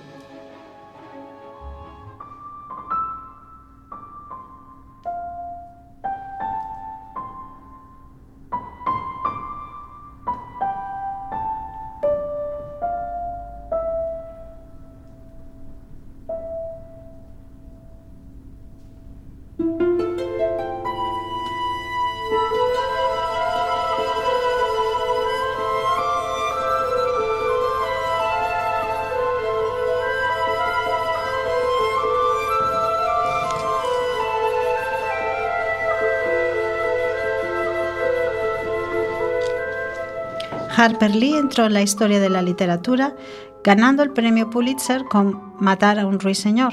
Harper 40.83 41.15
Lee 41.15 41.37
entró 41.37 41.67
en 41.67 41.75
la 41.75 41.83
historia 41.83 42.19
de 42.19 42.29
la 42.29 42.43
literatura 42.43 43.15
ganando 43.63 44.03
el 44.03 44.11
premio 44.11 44.51
Pulitzer 44.51 45.05
con 45.05 45.55
Matar 45.61 46.01
a 46.01 46.07
un 46.09 46.19
ruiseñor, 46.19 46.73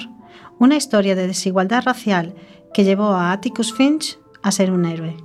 una 0.58 0.78
historia 0.78 1.14
de 1.14 1.28
desigualdad 1.28 1.84
racial 1.84 2.34
que 2.74 2.84
llevó 2.84 3.10
a 3.10 3.32
Atticus 3.32 3.72
Finch 3.72 4.18
a 4.42 4.52
ser 4.52 4.72
un 4.72 4.86
héroe. 4.86 5.16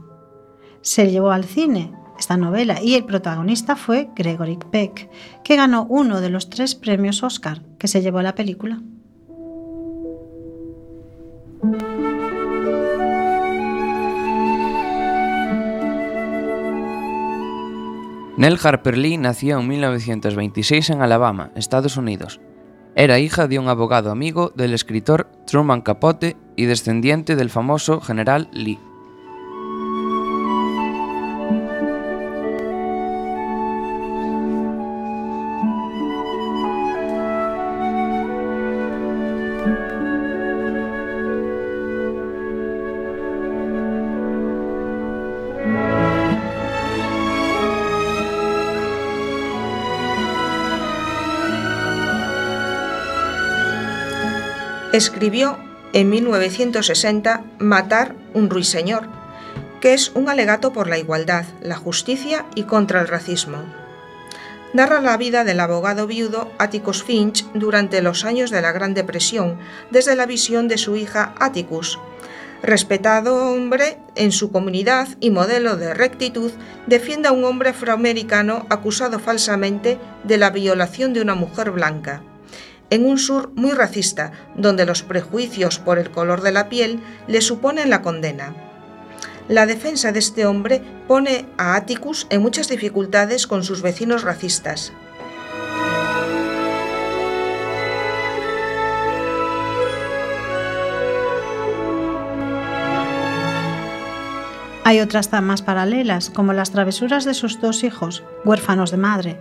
Se 0.82 1.11
llevó 1.11 1.30
al 1.30 1.45
cine 1.45 1.95
esta 2.18 2.37
novela 2.37 2.82
y 2.82 2.95
el 2.95 3.07
protagonista 3.07 3.74
fue 3.74 4.11
Gregory 4.14 4.59
Peck, 4.70 5.09
que 5.43 5.57
ganó 5.57 5.87
uno 5.89 6.20
de 6.20 6.28
los 6.28 6.51
tres 6.51 6.74
premios 6.74 7.22
Oscar 7.22 7.62
que 7.78 7.89
se 7.89 8.03
llevó 8.03 8.20
la 8.20 8.35
película. 8.35 8.82
Nell 18.37 18.59
Harper 18.61 18.99
Lee 18.99 19.16
nació 19.16 19.61
en 19.61 19.68
1926 19.68 20.91
en 20.91 21.03
Alabama, 21.03 21.53
Estados 21.55 21.97
Unidos. 21.97 22.41
Era 22.97 23.20
hija 23.20 23.47
de 23.47 23.61
un 23.61 23.68
abogado 23.68 24.11
amigo 24.11 24.53
del 24.57 24.74
escritor 24.74 25.30
Truman 25.47 25.82
Capote 25.82 26.37
y 26.57 26.64
descendiente 26.64 27.37
del 27.37 27.49
famoso 27.49 28.01
general 28.01 28.49
Lee. 28.53 28.80
Escribió 54.97 55.59
en 55.92 56.09
1960 56.09 57.42
Matar 57.59 58.14
un 58.32 58.49
ruiseñor, 58.49 59.09
que 59.80 59.92
es 59.92 60.12
un 60.14 60.28
alegato 60.28 60.72
por 60.72 60.88
la 60.88 60.99
igualdad, 60.99 61.47
la 61.61 61.74
justicia 61.74 62.47
y 62.55 62.62
contra 62.62 63.01
el 63.01 63.09
racismo. 63.09 63.59
narra 64.72 65.01
la 65.01 65.16
vida 65.16 65.42
del 65.42 65.59
abogado 65.59 66.07
viudo 66.07 66.49
Atticus 66.59 67.03
Finch 67.03 67.45
durante 67.55 68.03
los 68.03 68.24
años 68.24 68.53
de 68.53 68.62
la 68.62 68.70
Gran 68.70 68.95
Depresión, 68.95 69.59
desde 69.90 70.14
la 70.14 70.26
visión 70.26 70.68
de 70.68 70.78
su 70.78 70.95
hija 70.95 71.34
Atticus. 71.40 71.99
Respetado 72.62 73.51
hombre 73.51 73.99
en 74.14 74.30
su 74.30 74.53
comunidad 74.53 75.09
y 75.18 75.30
modelo 75.30 75.76
de 75.76 75.92
rectitud, 75.92 76.53
defiende 76.86 77.26
a 77.26 77.32
un 77.32 77.45
hombre 77.45 77.70
afroamericano 77.70 78.64
acusado 78.70 79.18
falsamente 79.18 79.99
de 80.22 80.38
la 80.38 80.51
violación 80.51 81.12
de 81.14 81.20
una 81.20 81.34
mujer 81.34 81.72
blanca 81.72 82.22
en 82.91 83.07
un 83.07 83.18
sur 83.18 83.53
muy 83.55 83.72
racista, 83.72 84.32
donde 84.57 84.87
los 84.87 85.03
prejuicios 85.03 85.78
por 85.78 85.99
el 85.99 86.11
color 86.11 86.43
de 86.43 86.53
la 86.53 86.68
piel 86.68 87.01
le 87.26 87.41
suponen 87.41 87.91
la 87.91 88.03
condena. 88.03 88.55
La 89.49 89.66
defensa 89.66 90.12
de 90.12 90.20
este 90.20 90.47
hombre 90.47 90.82
pone 91.07 91.47
a 91.59 91.76
Atticus 91.76 92.26
en 92.30 92.41
muchas 92.41 92.68
dificultades 92.68 93.47
con 93.47 93.62
sus 93.62 93.82
vecinos 93.82 94.22
racistas. 94.22 94.93
Hay 104.87 105.01
otras 105.01 105.30
tramas 105.30 105.62
paralelas, 105.62 106.28
como 106.28 106.53
las 106.53 106.70
travesuras 106.70 107.24
de 107.24 107.32
sus 107.32 107.59
dos 107.59 107.85
hijos, 107.85 108.22
huérfanos 108.45 108.91
de 108.91 108.99
madre, 108.99 109.41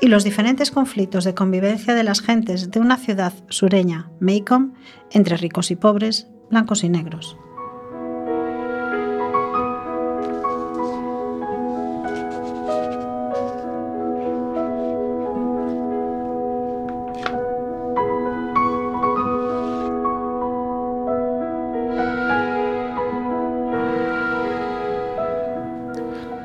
y 0.00 0.08
los 0.08 0.24
diferentes 0.24 0.70
conflictos 0.70 1.24
de 1.24 1.34
convivencia 1.34 1.94
de 1.94 2.04
las 2.04 2.20
gentes 2.20 2.70
de 2.70 2.80
una 2.80 2.96
ciudad 2.96 3.32
sureña, 3.48 4.10
Macomb, 4.20 4.74
entre 5.10 5.36
ricos 5.36 5.70
y 5.70 5.76
pobres, 5.76 6.28
blancos 6.50 6.84
y 6.84 6.88
negros. 6.88 7.36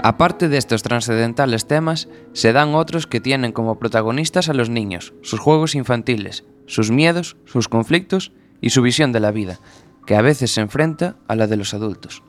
Aparte 0.03 0.49
de 0.49 0.57
estos 0.57 0.81
trascendentales 0.81 1.67
temas, 1.67 2.07
se 2.33 2.53
dan 2.53 2.73
otros 2.73 3.05
que 3.05 3.21
tienen 3.21 3.51
como 3.51 3.77
protagonistas 3.77 4.49
a 4.49 4.53
los 4.53 4.69
niños, 4.69 5.13
sus 5.21 5.39
juegos 5.39 5.75
infantiles, 5.75 6.43
sus 6.65 6.89
miedos, 6.89 7.37
sus 7.45 7.67
conflictos 7.67 8.31
y 8.61 8.71
su 8.71 8.81
visión 8.81 9.11
de 9.11 9.19
la 9.19 9.31
vida, 9.31 9.59
que 10.07 10.15
a 10.15 10.21
veces 10.21 10.51
se 10.51 10.61
enfrenta 10.61 11.17
a 11.27 11.35
la 11.35 11.45
de 11.45 11.57
los 11.57 11.75
adultos. 11.75 12.23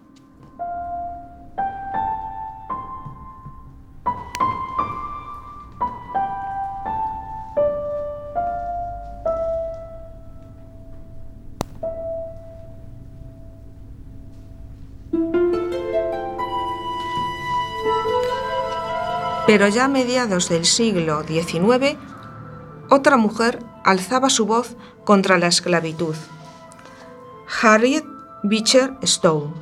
Pero 19.52 19.68
ya 19.68 19.84
a 19.84 19.88
mediados 19.88 20.48
del 20.48 20.64
siglo 20.64 21.24
XIX, 21.24 21.98
otra 22.88 23.18
mujer 23.18 23.58
alzaba 23.84 24.30
su 24.30 24.46
voz 24.46 24.76
contra 25.04 25.36
la 25.36 25.48
esclavitud. 25.48 26.14
Harriet 27.60 28.06
Beecher 28.42 28.94
Stowe. 29.02 29.52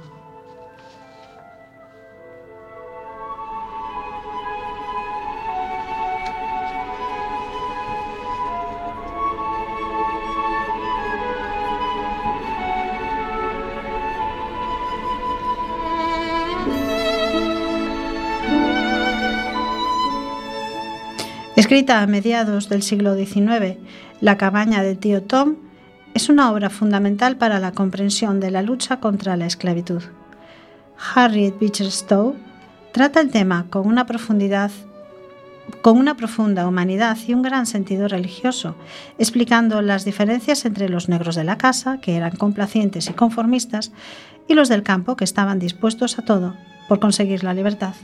Escrita 21.70 22.02
a 22.02 22.06
mediados 22.08 22.68
del 22.68 22.82
siglo 22.82 23.14
XIX, 23.14 23.78
La 24.20 24.36
cabaña 24.36 24.82
del 24.82 24.98
tío 24.98 25.22
Tom 25.22 25.54
es 26.14 26.28
una 26.28 26.50
obra 26.50 26.68
fundamental 26.68 27.36
para 27.36 27.60
la 27.60 27.70
comprensión 27.70 28.40
de 28.40 28.50
la 28.50 28.62
lucha 28.62 28.98
contra 28.98 29.36
la 29.36 29.46
esclavitud. 29.46 30.02
Harriet 31.14 31.60
Beecher 31.60 31.92
Stowe 31.92 32.34
trata 32.90 33.20
el 33.20 33.30
tema 33.30 33.66
con 33.70 33.86
una 33.86 34.04
profundidad 34.04 34.72
con 35.80 35.96
una 35.96 36.16
profunda 36.16 36.66
humanidad 36.66 37.16
y 37.24 37.34
un 37.34 37.42
gran 37.42 37.66
sentido 37.66 38.08
religioso, 38.08 38.74
explicando 39.20 39.80
las 39.80 40.04
diferencias 40.04 40.64
entre 40.64 40.88
los 40.88 41.08
negros 41.08 41.36
de 41.36 41.44
la 41.44 41.56
casa, 41.56 42.00
que 42.00 42.16
eran 42.16 42.32
complacientes 42.32 43.08
y 43.08 43.12
conformistas, 43.12 43.92
y 44.48 44.54
los 44.54 44.68
del 44.68 44.82
campo, 44.82 45.14
que 45.14 45.22
estaban 45.22 45.60
dispuestos 45.60 46.18
a 46.18 46.24
todo 46.24 46.56
por 46.88 46.98
conseguir 46.98 47.44
la 47.44 47.54
libertad. 47.54 47.94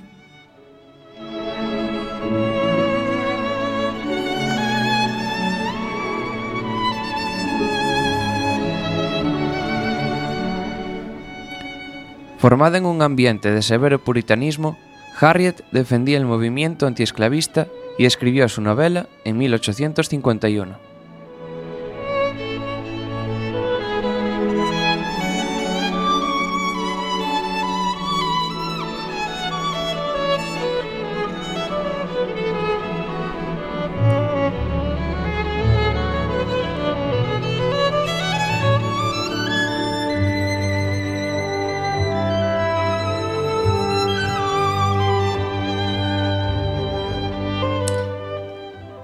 Formada 12.39 12.79
en 12.79 12.87
un 12.87 13.03
ambiente 13.03 13.51
de 13.51 13.63
severo 13.63 14.03
puritanismo, 14.03 14.79
Harriet 15.19 15.65
defendía 15.73 16.19
el 16.19 16.27
movimiento 16.27 16.87
antiesclavista 16.87 17.67
y 17.99 18.05
escribió 18.05 18.49
su 18.49 18.61
novela 18.61 19.07
en 19.25 19.39
1851. 19.39 20.96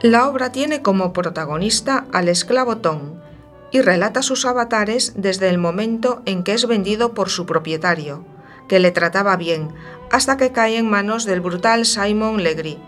La 0.03 0.29
obra 0.29 0.51
tiene 0.51 0.83
como 0.83 1.13
protagonista 1.13 2.07
al 2.11 2.29
esclavo 2.29 2.79
Tom 2.79 3.21
y 3.71 3.83
relata 3.83 4.21
sus 4.23 4.45
avatares 4.45 5.13
desde 5.15 5.49
el 5.49 5.59
momento 5.59 6.23
en 6.27 6.43
que 6.43 6.55
es 6.55 6.67
vendido 6.67 7.15
por 7.15 7.31
su 7.31 7.47
propietario, 7.47 8.25
que 8.67 8.81
le 8.81 8.91
trataba 8.91 9.37
bien, 9.37 9.73
hasta 10.11 10.37
que 10.37 10.51
cae 10.51 10.77
en 10.77 10.91
manos 10.91 11.25
del 11.25 11.41
brutal 11.41 11.87
Simon 11.87 12.43
Legree, 12.43 12.81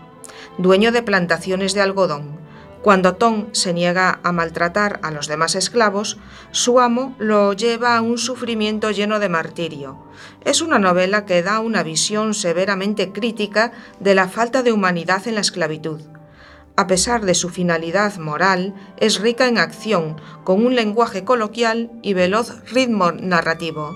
dueño 0.57 0.91
de 0.91 1.03
plantaciones 1.03 1.73
de 1.73 1.79
algodón. 1.79 2.37
Cuando 2.81 3.15
Tom 3.15 3.45
se 3.53 3.71
niega 3.71 4.19
a 4.21 4.33
maltratar 4.33 4.99
a 5.01 5.09
los 5.09 5.27
demás 5.27 5.55
esclavos, 5.55 6.17
su 6.51 6.81
amo 6.81 7.15
lo 7.17 7.53
lleva 7.53 7.95
a 7.95 8.01
un 8.01 8.17
sufrimiento 8.17 8.91
lleno 8.91 9.19
de 9.19 9.29
martirio. 9.29 10.03
Es 10.43 10.61
una 10.61 10.79
novela 10.79 11.25
que 11.25 11.41
da 11.43 11.61
una 11.61 11.81
visión 11.81 12.33
severamente 12.33 13.13
crítica 13.13 13.71
de 14.01 14.15
la 14.15 14.27
falta 14.27 14.63
de 14.63 14.73
humanidad 14.73 15.25
en 15.29 15.35
la 15.35 15.41
esclavitud 15.41 16.01
a 16.75 16.87
pesar 16.87 17.25
de 17.25 17.35
su 17.35 17.49
finalidad 17.49 18.17
moral, 18.17 18.73
es 18.97 19.19
rica 19.19 19.47
en 19.47 19.57
acción, 19.57 20.19
con 20.43 20.65
un 20.65 20.75
lenguaje 20.75 21.23
coloquial 21.23 21.91
y 22.01 22.13
veloz 22.13 22.69
ritmo 22.71 23.11
narrativo. 23.11 23.91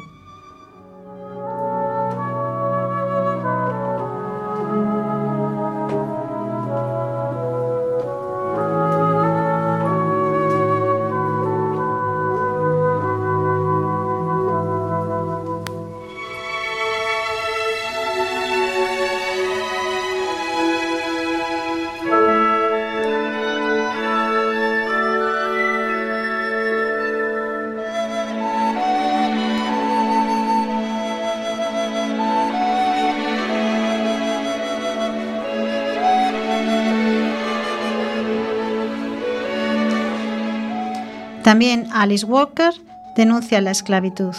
También 41.50 41.88
Alice 41.92 42.28
Walker 42.28 42.76
denuncia 43.16 43.60
la 43.60 43.72
esclavitud. 43.72 44.36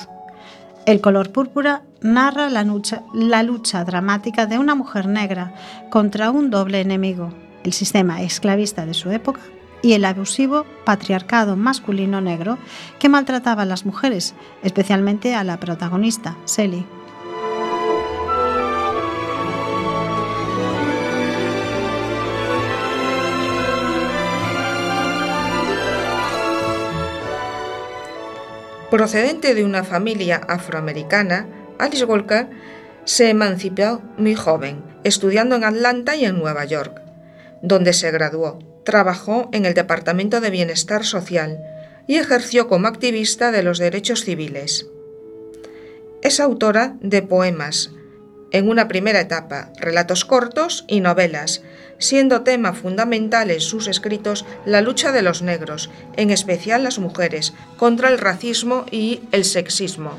El 0.87 1.01
color 1.01 1.33
púrpura 1.33 1.83
narra 2.01 2.49
la 2.51 2.63
lucha, 2.63 3.03
la 3.13 3.43
lucha, 3.43 3.85
dramática 3.85 4.47
de 4.47 4.61
una 4.61 4.77
mujer 4.77 5.09
negra 5.09 5.53
contra 5.91 6.31
un 6.31 6.51
doble 6.51 6.81
enemigo, 6.81 7.35
el 7.65 7.73
sistema 7.73 8.23
esclavista 8.23 8.87
de 8.87 8.95
su 8.95 9.11
época 9.11 9.41
y 9.83 9.95
el 9.95 10.05
abusivo 10.05 10.67
patriarcado 10.85 11.57
masculino 11.57 12.21
negro 12.21 12.59
que 13.01 13.09
maltrataba 13.09 13.63
a 13.63 13.67
las 13.67 13.85
mujeres, 13.85 14.37
especialmente 14.63 15.35
a 15.35 15.43
la 15.43 15.59
protagonista, 15.59 16.37
Sally. 16.45 16.87
Procedente 28.91 29.55
de 29.55 29.65
una 29.65 29.85
familia 29.85 30.41
afroamericana, 30.49 31.47
Alice 31.79 32.05
Walker 32.05 32.49
se 33.05 33.31
emancipó 33.31 34.03
muy 34.17 34.35
joven, 34.35 34.83
estudiando 35.05 35.55
en 35.55 35.63
Atlanta 35.63 36.17
y 36.17 36.25
en 36.25 36.39
Nueva 36.39 36.65
York, 36.65 37.01
donde 37.63 37.93
se 37.93 38.11
graduó. 38.11 38.59
Trabajó 38.85 39.49
en 39.53 39.65
el 39.65 39.75
Departamento 39.75 40.41
de 40.41 40.51
Bienestar 40.51 41.05
Social 41.05 41.61
y 42.09 42.17
ejerció 42.17 42.67
como 42.67 42.89
activista 42.89 43.53
de 43.53 43.63
los 43.63 43.79
derechos 43.79 44.25
civiles. 44.25 44.89
Es 46.23 46.41
autora 46.41 46.97
de 47.01 47.23
poemas, 47.23 47.93
en 48.53 48.69
una 48.69 48.89
primera 48.89 49.21
etapa, 49.21 49.71
relatos 49.77 50.25
cortos 50.25 50.85
y 50.89 51.01
novelas, 51.01 51.63
siendo 51.99 52.43
tema 52.43 52.73
fundamental 52.73 53.51
en 53.51 53.61
sus 53.61 53.87
escritos 53.87 54.47
la 54.65 54.81
lucha 54.81 55.13
de 55.13 55.23
los 55.23 55.43
negros, 55.43 55.91
en 56.17 56.31
especial 56.31 56.83
las 56.83 56.99
mujeres, 56.99 57.55
contra 57.77 58.09
el 58.09 58.19
racismo 58.19 58.87
y 58.91 59.21
el 59.33 59.45
sexismo. 59.45 60.13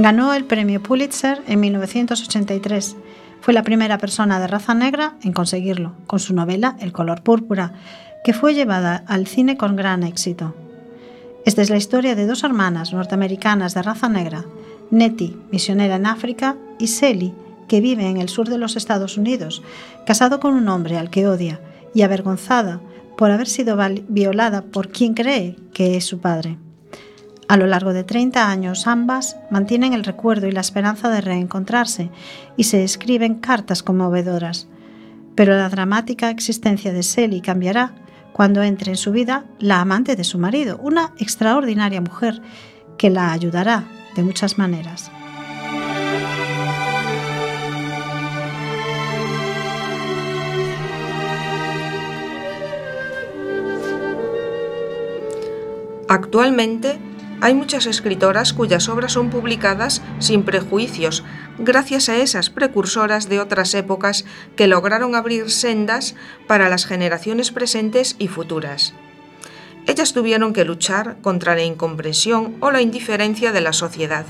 Ganó 0.00 0.32
el 0.32 0.44
premio 0.44 0.80
Pulitzer 0.80 1.42
en 1.48 1.58
1983. 1.58 2.96
Fue 3.40 3.52
la 3.52 3.64
primera 3.64 3.98
persona 3.98 4.38
de 4.38 4.46
raza 4.46 4.72
negra 4.72 5.14
en 5.24 5.32
conseguirlo, 5.32 5.92
con 6.06 6.20
su 6.20 6.34
novela 6.34 6.76
El 6.80 6.92
color 6.92 7.22
púrpura, 7.22 7.72
que 8.28 8.34
fue 8.34 8.52
llevada 8.52 9.04
al 9.06 9.26
cine 9.26 9.56
con 9.56 9.74
gran 9.74 10.02
éxito. 10.02 10.54
Esta 11.46 11.62
es 11.62 11.70
la 11.70 11.78
historia 11.78 12.14
de 12.14 12.26
dos 12.26 12.44
hermanas 12.44 12.92
norteamericanas 12.92 13.72
de 13.72 13.80
raza 13.80 14.10
negra, 14.10 14.44
Nettie, 14.90 15.34
misionera 15.50 15.96
en 15.96 16.04
África, 16.04 16.58
y 16.78 16.88
Sally, 16.88 17.32
que 17.68 17.80
vive 17.80 18.06
en 18.06 18.18
el 18.18 18.28
sur 18.28 18.50
de 18.50 18.58
los 18.58 18.76
Estados 18.76 19.16
Unidos, 19.16 19.62
casado 20.04 20.40
con 20.40 20.52
un 20.52 20.68
hombre 20.68 20.98
al 20.98 21.08
que 21.08 21.26
odia 21.26 21.58
y 21.94 22.02
avergonzada 22.02 22.82
por 23.16 23.30
haber 23.30 23.48
sido 23.48 23.78
violada 24.08 24.60
por 24.60 24.90
quien 24.90 25.14
cree 25.14 25.56
que 25.72 25.96
es 25.96 26.04
su 26.04 26.20
padre. 26.20 26.58
A 27.48 27.56
lo 27.56 27.66
largo 27.66 27.94
de 27.94 28.04
30 28.04 28.50
años 28.50 28.86
ambas 28.86 29.38
mantienen 29.50 29.94
el 29.94 30.04
recuerdo 30.04 30.48
y 30.48 30.52
la 30.52 30.60
esperanza 30.60 31.08
de 31.08 31.22
reencontrarse 31.22 32.10
y 32.58 32.64
se 32.64 32.84
escriben 32.84 33.36
cartas 33.36 33.82
conmovedoras. 33.82 34.68
Pero 35.34 35.56
la 35.56 35.70
dramática 35.70 36.28
existencia 36.28 36.92
de 36.92 37.02
Sally 37.02 37.40
cambiará 37.40 37.94
cuando 38.32 38.62
entre 38.62 38.92
en 38.92 38.96
su 38.96 39.12
vida 39.12 39.44
la 39.58 39.80
amante 39.80 40.16
de 40.16 40.24
su 40.24 40.38
marido, 40.38 40.78
una 40.78 41.12
extraordinaria 41.18 42.00
mujer 42.00 42.40
que 42.96 43.10
la 43.10 43.32
ayudará 43.32 43.84
de 44.16 44.22
muchas 44.22 44.58
maneras. 44.58 45.10
Actualmente 56.08 56.98
hay 57.40 57.54
muchas 57.54 57.86
escritoras 57.86 58.52
cuyas 58.52 58.88
obras 58.88 59.12
son 59.12 59.30
publicadas 59.30 60.02
sin 60.18 60.42
prejuicios, 60.42 61.24
gracias 61.58 62.08
a 62.08 62.16
esas 62.16 62.50
precursoras 62.50 63.28
de 63.28 63.40
otras 63.40 63.74
épocas 63.74 64.24
que 64.56 64.66
lograron 64.66 65.14
abrir 65.14 65.50
sendas 65.50 66.14
para 66.46 66.68
las 66.68 66.86
generaciones 66.86 67.50
presentes 67.50 68.16
y 68.18 68.28
futuras. 68.28 68.94
Ellas 69.86 70.12
tuvieron 70.12 70.52
que 70.52 70.64
luchar 70.64 71.16
contra 71.22 71.54
la 71.54 71.62
incomprensión 71.62 72.56
o 72.60 72.70
la 72.70 72.82
indiferencia 72.82 73.52
de 73.52 73.60
la 73.60 73.72
sociedad. 73.72 74.26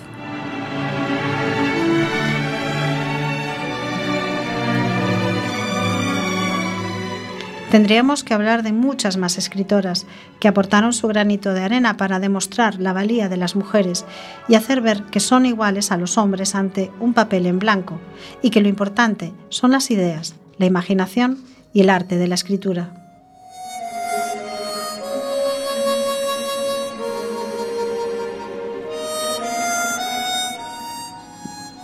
Tendríamos 7.70 8.24
que 8.24 8.32
hablar 8.32 8.62
de 8.62 8.72
muchas 8.72 9.18
más 9.18 9.36
escritoras 9.36 10.06
que 10.40 10.48
aportaron 10.48 10.94
su 10.94 11.06
granito 11.06 11.52
de 11.52 11.60
arena 11.60 11.98
para 11.98 12.18
demostrar 12.18 12.80
la 12.80 12.94
valía 12.94 13.28
de 13.28 13.36
las 13.36 13.56
mujeres 13.56 14.06
y 14.48 14.54
hacer 14.54 14.80
ver 14.80 15.02
que 15.04 15.20
son 15.20 15.44
iguales 15.44 15.92
a 15.92 15.98
los 15.98 16.16
hombres 16.16 16.54
ante 16.54 16.90
un 16.98 17.12
papel 17.12 17.44
en 17.44 17.58
blanco 17.58 18.00
y 18.40 18.48
que 18.48 18.62
lo 18.62 18.68
importante 18.68 19.34
son 19.50 19.72
las 19.72 19.90
ideas, 19.90 20.34
la 20.56 20.64
imaginación 20.64 21.44
y 21.74 21.82
el 21.82 21.90
arte 21.90 22.16
de 22.16 22.26
la 22.28 22.36
escritura. 22.36 22.94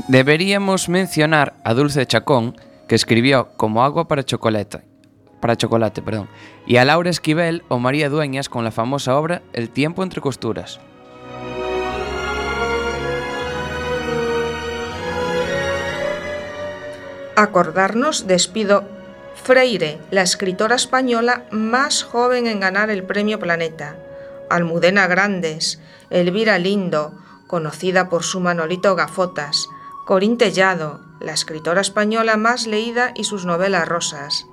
Deberíamos 0.09 0.89
mencionar 0.89 1.55
a 1.63 1.75
Dulce 1.75 2.07
Chacón, 2.07 2.57
que 2.89 2.95
escribió 2.95 3.51
Como 3.57 3.85
agua 3.85 4.09
para 4.09 4.23
chocolate 4.23 4.94
para 5.45 5.59
chocolate, 5.59 6.01
perdón, 6.01 6.31
y 6.67 6.79
a 6.79 6.87
Laura 6.87 7.11
Esquivel 7.11 7.65
o 7.69 7.79
María 7.79 8.09
Dueñas 8.09 8.49
con 8.49 8.65
la 8.65 8.71
famosa 8.71 9.19
obra 9.19 9.43
El 9.53 9.69
tiempo 9.69 10.03
entre 10.03 10.23
costuras. 10.23 10.81
Acordarnos 17.37 18.27
despido 18.27 18.85
Freire, 19.35 19.99
la 20.11 20.23
escritora 20.23 20.77
española 20.77 21.45
más 21.51 22.05
joven 22.05 22.47
en 22.47 22.61
ganar 22.61 22.89
el 22.89 23.03
premio 23.03 23.39
Planeta, 23.39 23.99
Almudena 24.49 25.07
Grandes, 25.09 25.79
Elvira 26.09 26.59
Lindo, 26.59 27.13
conocida 27.49 28.09
por 28.09 28.23
su 28.23 28.41
Manolito 28.41 28.97
Gafotas, 28.97 29.69
Corín 30.07 30.39
Tellado, 30.39 31.01
la 31.21 31.35
escritora 31.35 31.83
española 31.83 32.39
más 32.39 32.67
leída 32.67 33.13
y 33.15 33.25
sus 33.25 33.45
novelas 33.45 33.87
rosas, 33.87 34.47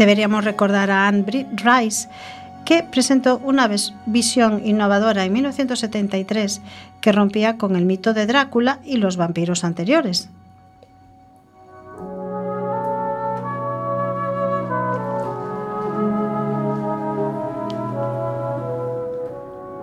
Deberíamos 0.00 0.44
recordar 0.46 0.90
a 0.90 1.08
Anne 1.08 1.46
Rice, 1.52 2.08
que 2.64 2.82
presentó 2.82 3.38
una 3.44 3.68
visión 4.06 4.62
innovadora 4.64 5.24
en 5.24 5.32
1973 5.34 6.62
que 7.02 7.12
rompía 7.12 7.58
con 7.58 7.76
el 7.76 7.84
mito 7.84 8.14
de 8.14 8.26
Drácula 8.26 8.78
y 8.82 8.96
los 8.96 9.16
vampiros 9.18 9.62
anteriores. 9.62 10.30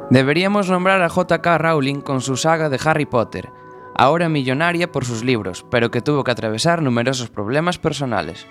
Deberíamos 0.09 0.69
nombrar 0.69 1.01
a 1.03 1.09
J.K. 1.09 1.57
Rowling 1.57 2.01
con 2.01 2.21
su 2.21 2.37
saga 2.37 2.69
de 2.69 2.79
Harry 2.83 3.05
Potter, 3.05 3.49
ahora 3.97 4.29
millonaria 4.29 4.91
por 4.91 5.05
sus 5.05 5.23
libros, 5.23 5.65
pero 5.69 5.91
que 5.91 6.01
tuvo 6.01 6.23
que 6.23 6.31
atravesar 6.31 6.81
numerosos 6.81 7.29
problemas 7.29 7.77
personales. 7.77 8.45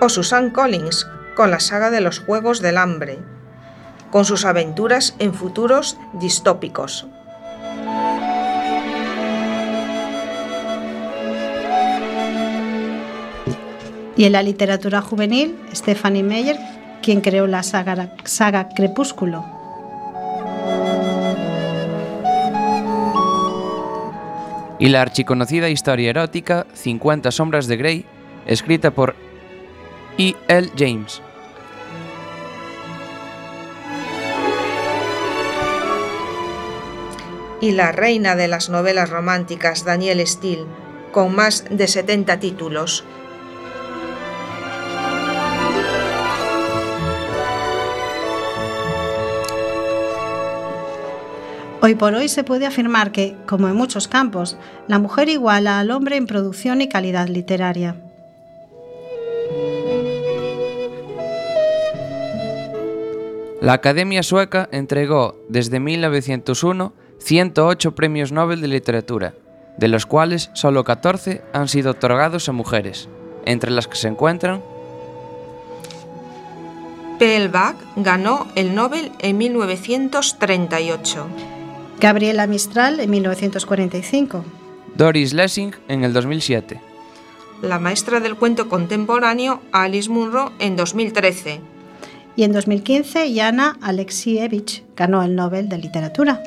O 0.00 0.08
Susan 0.08 0.50
Collins, 0.50 1.06
con 1.36 1.50
la 1.50 1.60
saga 1.60 1.90
de 1.90 2.00
los 2.00 2.20
Juegos 2.20 2.60
del 2.60 2.78
Hambre, 2.78 3.18
con 4.10 4.24
sus 4.24 4.44
aventuras 4.44 5.14
en 5.18 5.32
futuros 5.32 5.96
distópicos. 6.14 7.06
Y 14.16 14.24
en 14.24 14.32
la 14.32 14.42
literatura 14.42 15.00
juvenil, 15.00 15.58
Stephanie 15.72 16.22
Meyer 16.22 16.58
quien 17.02 17.20
creó 17.20 17.46
la 17.46 17.62
saga, 17.62 18.14
saga 18.24 18.68
Crepúsculo. 18.70 19.44
Y 24.78 24.88
la 24.88 25.02
archiconocida 25.02 25.68
historia 25.68 26.10
erótica 26.10 26.66
50 26.72 27.30
sombras 27.30 27.66
de 27.66 27.76
Grey, 27.76 28.06
escrita 28.46 28.90
por 28.90 29.14
E. 30.18 30.34
L. 30.48 30.70
James. 30.76 31.22
Y 37.60 37.70
la 37.70 37.92
reina 37.92 38.34
de 38.34 38.48
las 38.48 38.70
novelas 38.70 39.08
románticas 39.10 39.84
Danielle 39.84 40.26
Steele, 40.26 40.66
con 41.12 41.32
más 41.32 41.64
de 41.70 41.86
70 41.86 42.40
títulos, 42.40 43.04
Hoy 51.84 51.96
por 51.96 52.14
hoy 52.14 52.28
se 52.28 52.44
puede 52.44 52.64
afirmar 52.64 53.10
que, 53.10 53.34
como 53.44 53.66
en 53.66 53.74
muchos 53.74 54.06
campos, 54.06 54.56
la 54.86 55.00
mujer 55.00 55.28
iguala 55.28 55.80
al 55.80 55.90
hombre 55.90 56.14
en 56.14 56.28
producción 56.28 56.80
y 56.80 56.88
calidad 56.88 57.26
literaria. 57.26 57.96
La 63.60 63.72
Academia 63.72 64.22
Sueca 64.22 64.68
entregó 64.70 65.34
desde 65.48 65.80
1901 65.80 66.92
108 67.18 67.94
premios 67.96 68.30
Nobel 68.30 68.60
de 68.60 68.68
Literatura, 68.68 69.34
de 69.76 69.88
los 69.88 70.06
cuales 70.06 70.50
solo 70.52 70.84
14 70.84 71.42
han 71.52 71.66
sido 71.66 71.90
otorgados 71.90 72.48
a 72.48 72.52
mujeres, 72.52 73.08
entre 73.44 73.72
las 73.72 73.88
que 73.88 73.96
se 73.96 74.06
encuentran 74.06 74.62
P.L. 77.18 77.48
Bach 77.48 77.76
ganó 77.94 78.48
el 78.56 78.74
Nobel 78.74 79.12
en 79.20 79.38
1938. 79.38 81.26
Gabriela 82.02 82.48
Mistral 82.48 82.98
en 82.98 83.10
1945. 83.10 84.44
Doris 84.96 85.32
Lessing 85.32 85.72
en 85.86 86.02
el 86.02 86.12
2007. 86.12 86.80
La 87.62 87.78
maestra 87.78 88.18
del 88.18 88.34
cuento 88.34 88.68
contemporáneo 88.68 89.62
Alice 89.70 90.10
Munro 90.10 90.52
en 90.58 90.74
2013. 90.74 91.60
Y 92.34 92.42
en 92.42 92.50
2015 92.50 93.32
Yana 93.32 93.78
Alexievich 93.80 94.82
ganó 94.96 95.22
el 95.22 95.36
Nobel 95.36 95.68
de 95.68 95.78
Literatura. 95.78 96.42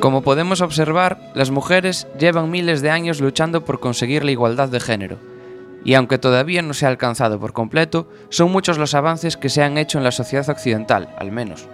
Como 0.00 0.22
podemos 0.22 0.62
observar, 0.62 1.20
las 1.34 1.50
mujeres 1.50 2.08
llevan 2.18 2.50
miles 2.50 2.80
de 2.80 2.88
años 2.88 3.20
luchando 3.20 3.66
por 3.66 3.80
conseguir 3.80 4.24
la 4.24 4.30
igualdad 4.30 4.70
de 4.70 4.80
género, 4.80 5.18
y 5.84 5.92
aunque 5.92 6.16
todavía 6.16 6.62
no 6.62 6.72
se 6.72 6.86
ha 6.86 6.88
alcanzado 6.88 7.38
por 7.38 7.52
completo, 7.52 8.08
son 8.30 8.50
muchos 8.50 8.78
los 8.78 8.94
avances 8.94 9.36
que 9.36 9.50
se 9.50 9.62
han 9.62 9.76
hecho 9.76 9.98
en 9.98 10.04
la 10.04 10.10
sociedad 10.10 10.48
occidental, 10.48 11.14
al 11.18 11.32
menos. 11.32 11.68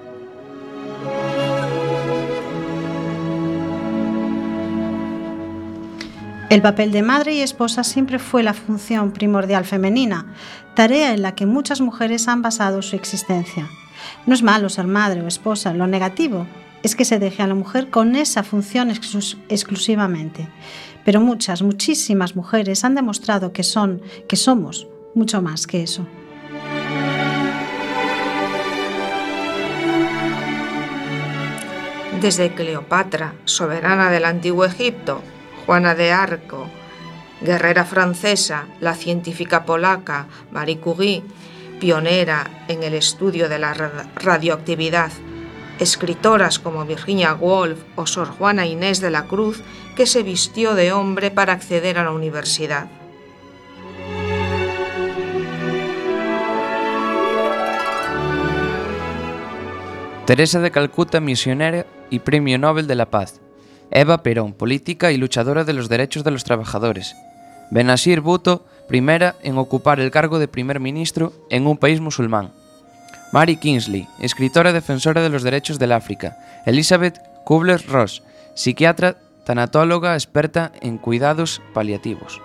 El 6.51 6.63
papel 6.63 6.91
de 6.91 7.03
madre 7.03 7.35
y 7.35 7.43
esposa 7.43 7.85
siempre 7.85 8.19
fue 8.19 8.43
la 8.43 8.55
función 8.55 9.13
primordial 9.13 9.65
femenina, 9.65 10.35
tarea 10.75 11.15
en 11.15 11.23
la 11.23 11.37
que 11.37 11.47
muchas 11.47 11.81
mujeres 11.81 12.27
han 12.27 12.43
basado 12.43 12.83
su 12.83 12.97
existencia. 12.97 13.69
No 14.27 14.35
es 14.35 14.43
malo 14.43 14.69
ser 14.69 14.89
madre 14.89 15.23
o 15.23 15.29
esposa, 15.29 15.73
lo 15.75 15.87
negativo 15.87 16.45
es 16.87 16.95
que 16.95 17.05
se 17.05 17.19
deje 17.19 17.43
a 17.43 17.49
la 17.49 17.57
mujer 17.57 17.91
con 17.91 18.15
esa 18.15 18.45
función 18.45 18.93
exclusivamente. 18.93 20.49
Pero 21.05 21.21
muchas, 21.21 21.61
muchísimas 21.63 22.37
mujeres 22.37 22.85
han 22.85 22.95
demostrado 22.95 23.53
que 23.53 23.65
son, 23.65 24.01
que 24.29 24.37
somos 24.37 24.87
mucho 25.13 25.43
más 25.43 25.67
que 25.67 25.83
eso. 25.83 26.07
Desde 32.21 32.55
Cleopatra, 32.55 33.35
soberana 33.47 34.09
del 34.13 34.25
antiguo 34.25 34.65
Egipto, 34.65 35.23
Juana 35.67 35.97
de 35.97 36.13
Arco, 36.13 36.69
guerrera 37.41 37.85
francesa, 37.85 38.67
la 38.81 38.95
científica 38.95 39.65
polaca 39.65 40.29
Marie 40.53 40.79
Curie, 40.79 41.25
pionera 41.81 42.49
en 42.69 42.85
el 42.85 42.95
estudio 42.95 43.49
de 43.49 43.59
la 43.59 43.75
radioactividad, 43.75 45.11
escritoras 45.79 46.59
como 46.59 46.85
Virginia 46.85 47.35
Woolf 47.35 47.79
o 47.97 48.07
Sor 48.07 48.29
Juana 48.29 48.67
Inés 48.67 49.01
de 49.01 49.11
la 49.11 49.25
Cruz, 49.25 49.63
que 49.95 50.07
se 50.07 50.23
vistió 50.23 50.75
de 50.75 50.93
hombre 50.93 51.31
para 51.31 51.53
acceder 51.53 51.99
a 51.99 52.05
la 52.05 52.13
universidad. 52.13 52.89
Teresa 60.27 60.61
de 60.61 60.73
Calcuta, 60.73 61.21
misionera 61.21 61.87
y 62.11 62.19
Premio 62.19 62.59
Nobel 62.59 62.89
de 62.89 62.97
la 62.97 63.11
Paz. 63.11 63.41
Eva 63.93 64.25
Perón, 64.25 64.55
política 64.55 65.13
y 65.13 65.17
luchadora 65.17 65.63
de 65.63 65.73
los 65.73 65.89
derechos 65.89 66.25
de 66.25 66.33
los 66.33 66.43
trabajadores. 66.43 67.15
Benazir 67.71 68.21
Bhutto, 68.21 68.65
primera 68.89 69.37
en 69.43 69.57
ocupar 69.57 70.01
el 70.01 70.11
cargo 70.11 70.41
de 70.41 70.49
primer 70.49 70.81
ministro 70.81 71.33
en 71.49 71.69
un 71.69 71.77
país 71.77 72.01
musulmán. 72.01 72.53
Mary 73.33 73.57
Kingsley, 73.57 74.09
escritora 74.21 74.73
defensora 74.73 75.23
de 75.23 75.29
los 75.29 75.43
derechos 75.43 75.79
del 75.79 75.93
África. 75.93 76.37
Elizabeth 76.65 77.21
Kubler-Ross, 77.45 78.23
psiquiatra, 78.55 79.17
tanatóloga 79.45 80.15
experta 80.15 80.73
en 80.81 80.99
cuidados 80.99 81.61
paliativos. 81.75 82.41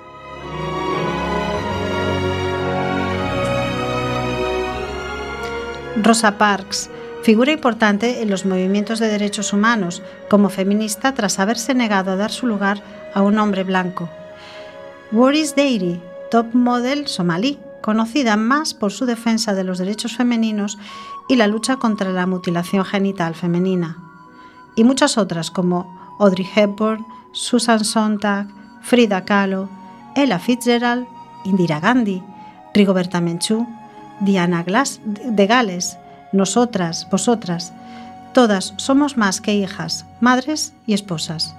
Rosa 6.03 6.37
Parks, 6.37 6.89
figura 7.21 7.51
importante 7.51 8.21
en 8.21 8.29
los 8.29 8.45
movimientos 8.45 8.99
de 8.99 9.07
derechos 9.07 9.53
humanos, 9.53 10.01
como 10.29 10.49
feminista 10.49 11.13
tras 11.13 11.37
haberse 11.37 11.73
negado 11.73 12.11
a 12.11 12.15
dar 12.15 12.31
su 12.31 12.47
lugar 12.47 12.81
a 13.13 13.21
un 13.21 13.37
hombre 13.37 13.63
blanco. 13.63 14.09
Waris 15.11 15.55
Dairy, 15.55 16.01
top 16.31 16.53
model 16.53 17.07
somalí, 17.07 17.59
conocida 17.81 18.37
más 18.37 18.73
por 18.73 18.91
su 18.91 19.05
defensa 19.05 19.53
de 19.53 19.63
los 19.63 19.77
derechos 19.77 20.15
femeninos 20.15 20.77
y 21.27 21.35
la 21.35 21.47
lucha 21.47 21.77
contra 21.77 22.11
la 22.11 22.27
mutilación 22.27 22.85
genital 22.85 23.35
femenina, 23.35 23.97
y 24.75 24.83
muchas 24.83 25.17
otras 25.17 25.51
como 25.51 26.15
Audrey 26.19 26.47
Hepburn, 26.55 27.05
Susan 27.31 27.83
Sontag, 27.83 28.47
Frida 28.81 29.25
Kahlo, 29.25 29.69
Ella 30.15 30.39
Fitzgerald, 30.39 31.07
Indira 31.43 31.79
Gandhi, 31.79 32.23
Rigoberta 32.73 33.21
Menchú, 33.21 33.67
Diana 34.19 34.63
Glass 34.63 35.01
de 35.03 35.47
Gales, 35.47 35.97
nosotras, 36.31 37.07
vosotras, 37.09 37.73
todas 38.33 38.73
somos 38.77 39.17
más 39.17 39.41
que 39.41 39.55
hijas, 39.55 40.05
madres 40.19 40.73
y 40.85 40.93
esposas. 40.93 41.55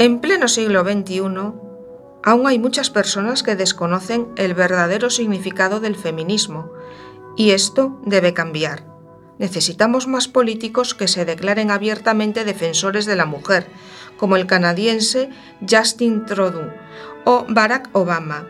En 0.00 0.20
pleno 0.20 0.46
siglo 0.46 0.84
XXI, 0.84 1.18
aún 2.22 2.46
hay 2.46 2.60
muchas 2.60 2.88
personas 2.88 3.42
que 3.42 3.56
desconocen 3.56 4.28
el 4.36 4.54
verdadero 4.54 5.10
significado 5.10 5.80
del 5.80 5.96
feminismo, 5.96 6.70
y 7.36 7.50
esto 7.50 8.00
debe 8.06 8.32
cambiar. 8.32 8.86
Necesitamos 9.38 10.06
más 10.06 10.28
políticos 10.28 10.94
que 10.94 11.08
se 11.08 11.24
declaren 11.24 11.72
abiertamente 11.72 12.44
defensores 12.44 13.06
de 13.06 13.16
la 13.16 13.26
mujer, 13.26 13.66
como 14.16 14.36
el 14.36 14.46
canadiense 14.46 15.30
Justin 15.68 16.26
Trudeau 16.26 16.70
o 17.24 17.44
Barack 17.48 17.90
Obama. 17.92 18.46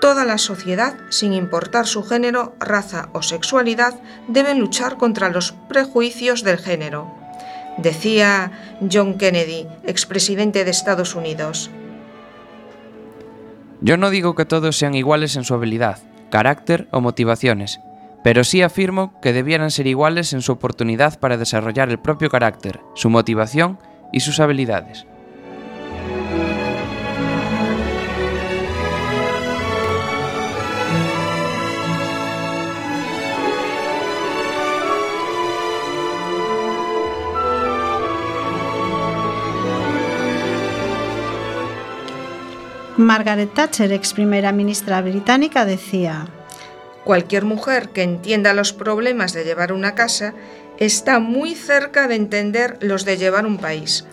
Toda 0.00 0.24
la 0.24 0.38
sociedad, 0.38 0.98
sin 1.08 1.32
importar 1.32 1.88
su 1.88 2.04
género, 2.04 2.54
raza 2.60 3.08
o 3.12 3.22
sexualidad, 3.22 4.00
deben 4.28 4.60
luchar 4.60 4.98
contra 4.98 5.30
los 5.30 5.50
prejuicios 5.68 6.44
del 6.44 6.58
género 6.58 7.19
decía 7.78 8.52
John 8.90 9.18
Kennedy, 9.18 9.66
expresidente 9.86 10.64
de 10.64 10.70
Estados 10.70 11.14
Unidos. 11.14 11.70
Yo 13.80 13.96
no 13.96 14.10
digo 14.10 14.34
que 14.34 14.44
todos 14.44 14.76
sean 14.76 14.94
iguales 14.94 15.36
en 15.36 15.44
su 15.44 15.54
habilidad, 15.54 15.98
carácter 16.30 16.86
o 16.90 17.00
motivaciones, 17.00 17.80
pero 18.22 18.44
sí 18.44 18.62
afirmo 18.62 19.18
que 19.20 19.32
debieran 19.32 19.70
ser 19.70 19.86
iguales 19.86 20.32
en 20.32 20.42
su 20.42 20.52
oportunidad 20.52 21.18
para 21.18 21.38
desarrollar 21.38 21.88
el 21.88 21.98
propio 21.98 22.28
carácter, 22.28 22.80
su 22.94 23.08
motivación 23.08 23.78
y 24.12 24.20
sus 24.20 24.40
habilidades. 24.40 25.06
Margaret 43.00 43.52
Thatcher, 43.54 43.92
ex 43.92 44.12
primera 44.12 44.52
ministra 44.52 45.00
británica, 45.00 45.64
decía, 45.64 46.28
Cualquier 47.04 47.44
mujer 47.44 47.88
que 47.88 48.02
entienda 48.02 48.52
los 48.52 48.72
problemas 48.72 49.32
de 49.32 49.44
llevar 49.44 49.72
una 49.72 49.94
casa 49.94 50.34
está 50.78 51.18
muy 51.18 51.54
cerca 51.54 52.08
de 52.08 52.16
entender 52.16 52.78
los 52.80 53.04
de 53.04 53.16
llevar 53.16 53.46
un 53.46 53.58
país. 53.58 54.04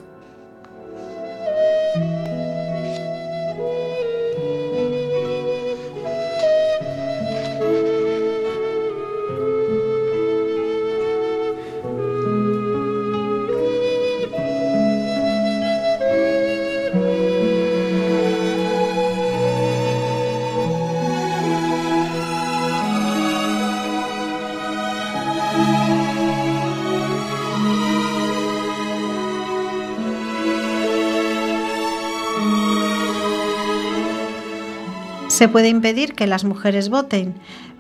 Se 35.38 35.48
puede 35.48 35.70
impedir 35.70 36.16
que 36.16 36.26
las 36.26 36.46
mujeres 36.46 36.90
voten, 36.90 37.36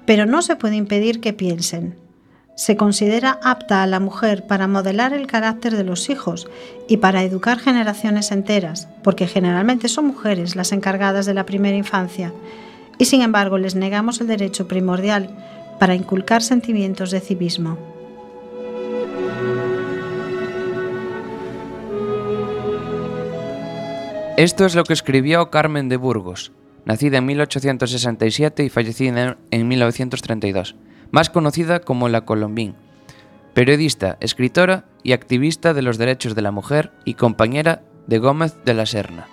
pero 0.05 0.27
no 0.27 0.43
se 0.43 0.55
puede 0.55 0.75
impedir 0.75 1.19
que 1.19 1.33
piensen. 1.33 1.95
Se 2.55 2.77
considera 2.77 3.39
apta 3.41 3.81
a 3.81 3.87
la 3.87 3.99
mujer 3.99 4.45
para 4.45 4.67
modelar 4.67 5.11
el 5.11 5.25
carácter 5.25 5.75
de 5.75 5.83
los 5.83 6.11
hijos 6.11 6.47
y 6.87 6.97
para 6.97 7.23
educar 7.23 7.57
generaciones 7.57 8.31
enteras, 8.31 8.87
porque 9.03 9.25
generalmente 9.25 9.87
son 9.87 10.05
mujeres 10.05 10.55
las 10.55 10.71
encargadas 10.71 11.25
de 11.25 11.33
la 11.33 11.47
primera 11.47 11.75
infancia, 11.75 12.31
y 12.99 13.05
sin 13.05 13.23
embargo 13.23 13.57
les 13.57 13.73
negamos 13.73 14.21
el 14.21 14.27
derecho 14.27 14.67
primordial 14.67 15.35
para 15.79 15.95
inculcar 15.95 16.43
sentimientos 16.43 17.09
de 17.09 17.21
civismo. 17.21 17.79
Esto 24.37 24.63
es 24.67 24.75
lo 24.75 24.83
que 24.83 24.93
escribió 24.93 25.49
Carmen 25.49 25.89
de 25.89 25.97
Burgos, 25.97 26.51
nacida 26.87 27.17
en 27.17 27.25
1867 27.25 28.63
y 28.63 28.69
fallecida 28.69 29.37
en 29.51 29.67
1932, 29.67 30.75
más 31.11 31.29
conocida 31.29 31.81
como 31.81 32.07
La 32.07 32.21
Colombín, 32.21 32.75
periodista, 33.53 34.17
escritora 34.21 34.85
y 35.03 35.11
activista 35.11 35.73
de 35.73 35.81
los 35.81 35.97
derechos 35.97 36.33
de 36.33 36.41
la 36.41 36.51
mujer 36.51 36.93
y 37.03 37.15
compañera 37.15 37.83
de 38.07 38.19
Gómez 38.19 38.55
de 38.63 38.73
la 38.73 38.85
Serna. 38.85 39.27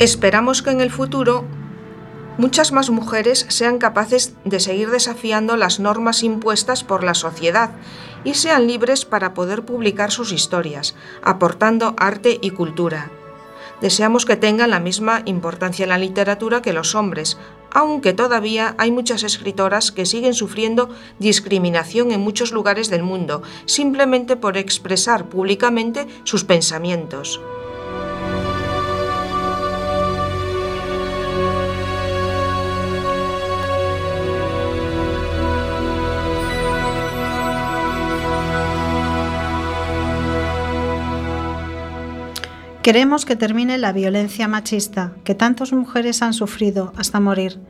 Esperamos 0.00 0.62
que 0.62 0.70
en 0.70 0.80
el 0.80 0.90
futuro 0.90 1.44
muchas 2.38 2.72
más 2.72 2.88
mujeres 2.88 3.44
sean 3.50 3.76
capaces 3.76 4.34
de 4.46 4.58
seguir 4.58 4.88
desafiando 4.88 5.58
las 5.58 5.78
normas 5.78 6.22
impuestas 6.22 6.84
por 6.84 7.04
la 7.04 7.12
sociedad 7.12 7.72
y 8.24 8.32
sean 8.32 8.66
libres 8.66 9.04
para 9.04 9.34
poder 9.34 9.62
publicar 9.66 10.10
sus 10.10 10.32
historias, 10.32 10.94
aportando 11.22 11.94
arte 11.98 12.38
y 12.40 12.48
cultura. 12.48 13.10
Deseamos 13.82 14.24
que 14.24 14.36
tengan 14.36 14.70
la 14.70 14.80
misma 14.80 15.20
importancia 15.26 15.82
en 15.82 15.90
la 15.90 15.98
literatura 15.98 16.62
que 16.62 16.72
los 16.72 16.94
hombres, 16.94 17.36
aunque 17.70 18.14
todavía 18.14 18.74
hay 18.78 18.92
muchas 18.92 19.22
escritoras 19.22 19.92
que 19.92 20.06
siguen 20.06 20.32
sufriendo 20.32 20.88
discriminación 21.18 22.10
en 22.10 22.20
muchos 22.20 22.52
lugares 22.52 22.88
del 22.88 23.02
mundo, 23.02 23.42
simplemente 23.66 24.36
por 24.36 24.56
expresar 24.56 25.28
públicamente 25.28 26.06
sus 26.24 26.44
pensamientos. 26.44 27.38
Queremos 42.82 43.26
que 43.26 43.36
termine 43.36 43.76
la 43.76 43.92
violencia 43.92 44.48
machista 44.48 45.12
que 45.22 45.34
tantas 45.34 45.70
mujeres 45.74 46.22
han 46.22 46.32
sufrido 46.32 46.94
hasta 46.96 47.20
morir. 47.20 47.60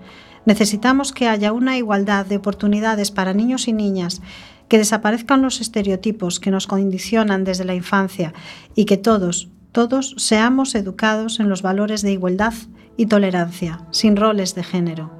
Necesitamos 0.44 1.12
que 1.12 1.26
haya 1.26 1.52
una 1.52 1.76
igualdad 1.76 2.26
de 2.26 2.36
oportunidades 2.36 3.10
para 3.10 3.34
niños 3.34 3.66
y 3.66 3.72
niñas, 3.72 4.22
que 4.68 4.78
desaparezcan 4.78 5.42
los 5.42 5.60
estereotipos 5.60 6.38
que 6.38 6.52
nos 6.52 6.68
condicionan 6.68 7.42
desde 7.42 7.64
la 7.64 7.74
infancia 7.74 8.32
y 8.76 8.84
que 8.84 8.98
todos, 8.98 9.48
todos 9.72 10.14
seamos 10.16 10.76
educados 10.76 11.40
en 11.40 11.48
los 11.48 11.60
valores 11.60 12.02
de 12.02 12.12
igualdad 12.12 12.54
y 12.96 13.06
tolerancia, 13.06 13.80
sin 13.90 14.16
roles 14.16 14.54
de 14.54 14.62
género. 14.62 15.10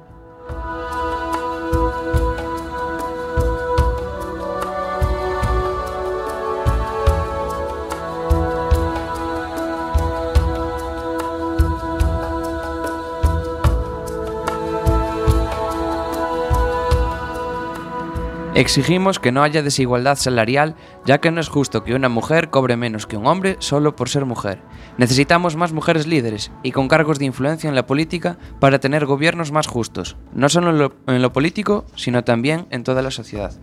Exigimos 18.53 19.17
que 19.17 19.31
no 19.31 19.43
haya 19.43 19.63
desigualdad 19.63 20.17
salarial, 20.17 20.75
ya 21.05 21.19
que 21.19 21.31
no 21.31 21.39
es 21.39 21.47
justo 21.47 21.85
que 21.85 21.95
una 21.95 22.09
mujer 22.09 22.49
cobre 22.49 22.75
menos 22.75 23.07
que 23.07 23.15
un 23.15 23.25
hombre 23.25 23.55
solo 23.59 23.95
por 23.95 24.09
ser 24.09 24.25
mujer. 24.25 24.61
Necesitamos 24.97 25.55
más 25.55 25.71
mujeres 25.71 26.05
líderes 26.05 26.51
y 26.61 26.73
con 26.73 26.89
cargos 26.89 27.17
de 27.17 27.25
influencia 27.25 27.69
en 27.69 27.75
la 27.75 27.87
política 27.87 28.37
para 28.59 28.79
tener 28.79 29.05
gobiernos 29.05 29.53
más 29.53 29.67
justos, 29.67 30.17
no 30.33 30.49
solo 30.49 30.93
en 31.07 31.21
lo, 31.21 31.31
político, 31.31 31.85
sino 31.95 32.25
también 32.25 32.67
en 32.71 32.83
toda 32.83 33.01
la 33.01 33.11
sociedad. 33.11 33.53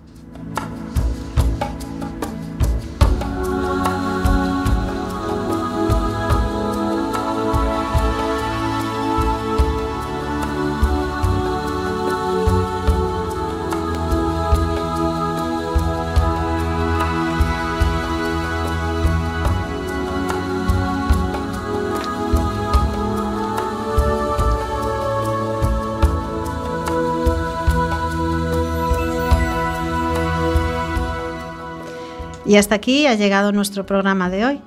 Y 32.49 32.57
hasta 32.57 32.75
aquí 32.77 33.07
ha 33.07 33.15
llegado 33.15 33.53
nuestro 33.53 33.85
programa 33.85 34.31
de 34.31 34.47
hoy. 34.47 34.61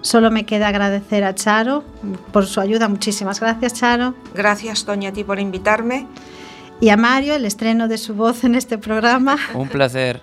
Solo 0.00 0.32
me 0.32 0.44
queda 0.44 0.66
agradecer 0.66 1.22
a 1.22 1.36
Charo 1.36 1.84
por 2.32 2.46
su 2.46 2.60
ayuda. 2.60 2.88
Muchísimas 2.88 3.38
gracias, 3.38 3.74
Charo. 3.74 4.14
Gracias, 4.34 4.84
Toña, 4.84 5.10
a 5.10 5.12
ti 5.12 5.22
por 5.22 5.38
invitarme. 5.38 6.08
Y 6.80 6.88
a 6.88 6.96
Mario, 6.96 7.36
el 7.36 7.44
estreno 7.44 7.86
de 7.86 7.96
su 7.96 8.14
voz 8.14 8.42
en 8.42 8.56
este 8.56 8.76
programa. 8.76 9.36
Un 9.54 9.68
placer. 9.68 10.20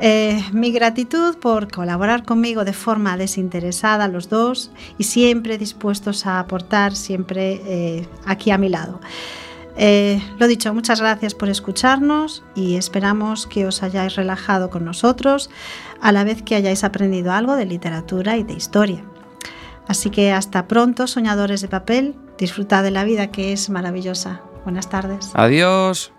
Eh, 0.00 0.44
mi 0.52 0.72
gratitud 0.72 1.36
por 1.38 1.70
colaborar 1.70 2.24
conmigo 2.24 2.64
de 2.64 2.72
forma 2.72 3.16
desinteresada 3.16 4.08
los 4.08 4.28
dos 4.28 4.72
y 4.98 5.04
siempre 5.04 5.56
dispuestos 5.56 6.26
a 6.26 6.40
aportar, 6.40 6.96
siempre 6.96 7.60
eh, 7.64 8.08
aquí 8.26 8.50
a 8.50 8.58
mi 8.58 8.68
lado. 8.68 9.00
Eh, 9.80 10.20
lo 10.38 10.48
dicho, 10.48 10.74
muchas 10.74 11.00
gracias 11.00 11.34
por 11.34 11.48
escucharnos 11.48 12.42
y 12.56 12.74
esperamos 12.74 13.46
que 13.46 13.64
os 13.64 13.84
hayáis 13.84 14.16
relajado 14.16 14.70
con 14.70 14.84
nosotros 14.84 15.50
a 16.00 16.10
la 16.10 16.24
vez 16.24 16.42
que 16.42 16.56
hayáis 16.56 16.82
aprendido 16.82 17.32
algo 17.32 17.54
de 17.54 17.64
literatura 17.64 18.36
y 18.36 18.42
de 18.42 18.54
historia. 18.54 19.04
Así 19.86 20.10
que 20.10 20.32
hasta 20.32 20.66
pronto, 20.66 21.06
soñadores 21.06 21.62
de 21.62 21.68
papel, 21.68 22.16
disfrutad 22.36 22.82
de 22.82 22.90
la 22.90 23.04
vida 23.04 23.30
que 23.30 23.52
es 23.52 23.70
maravillosa. 23.70 24.42
Buenas 24.64 24.90
tardes. 24.90 25.30
Adiós. 25.34 26.12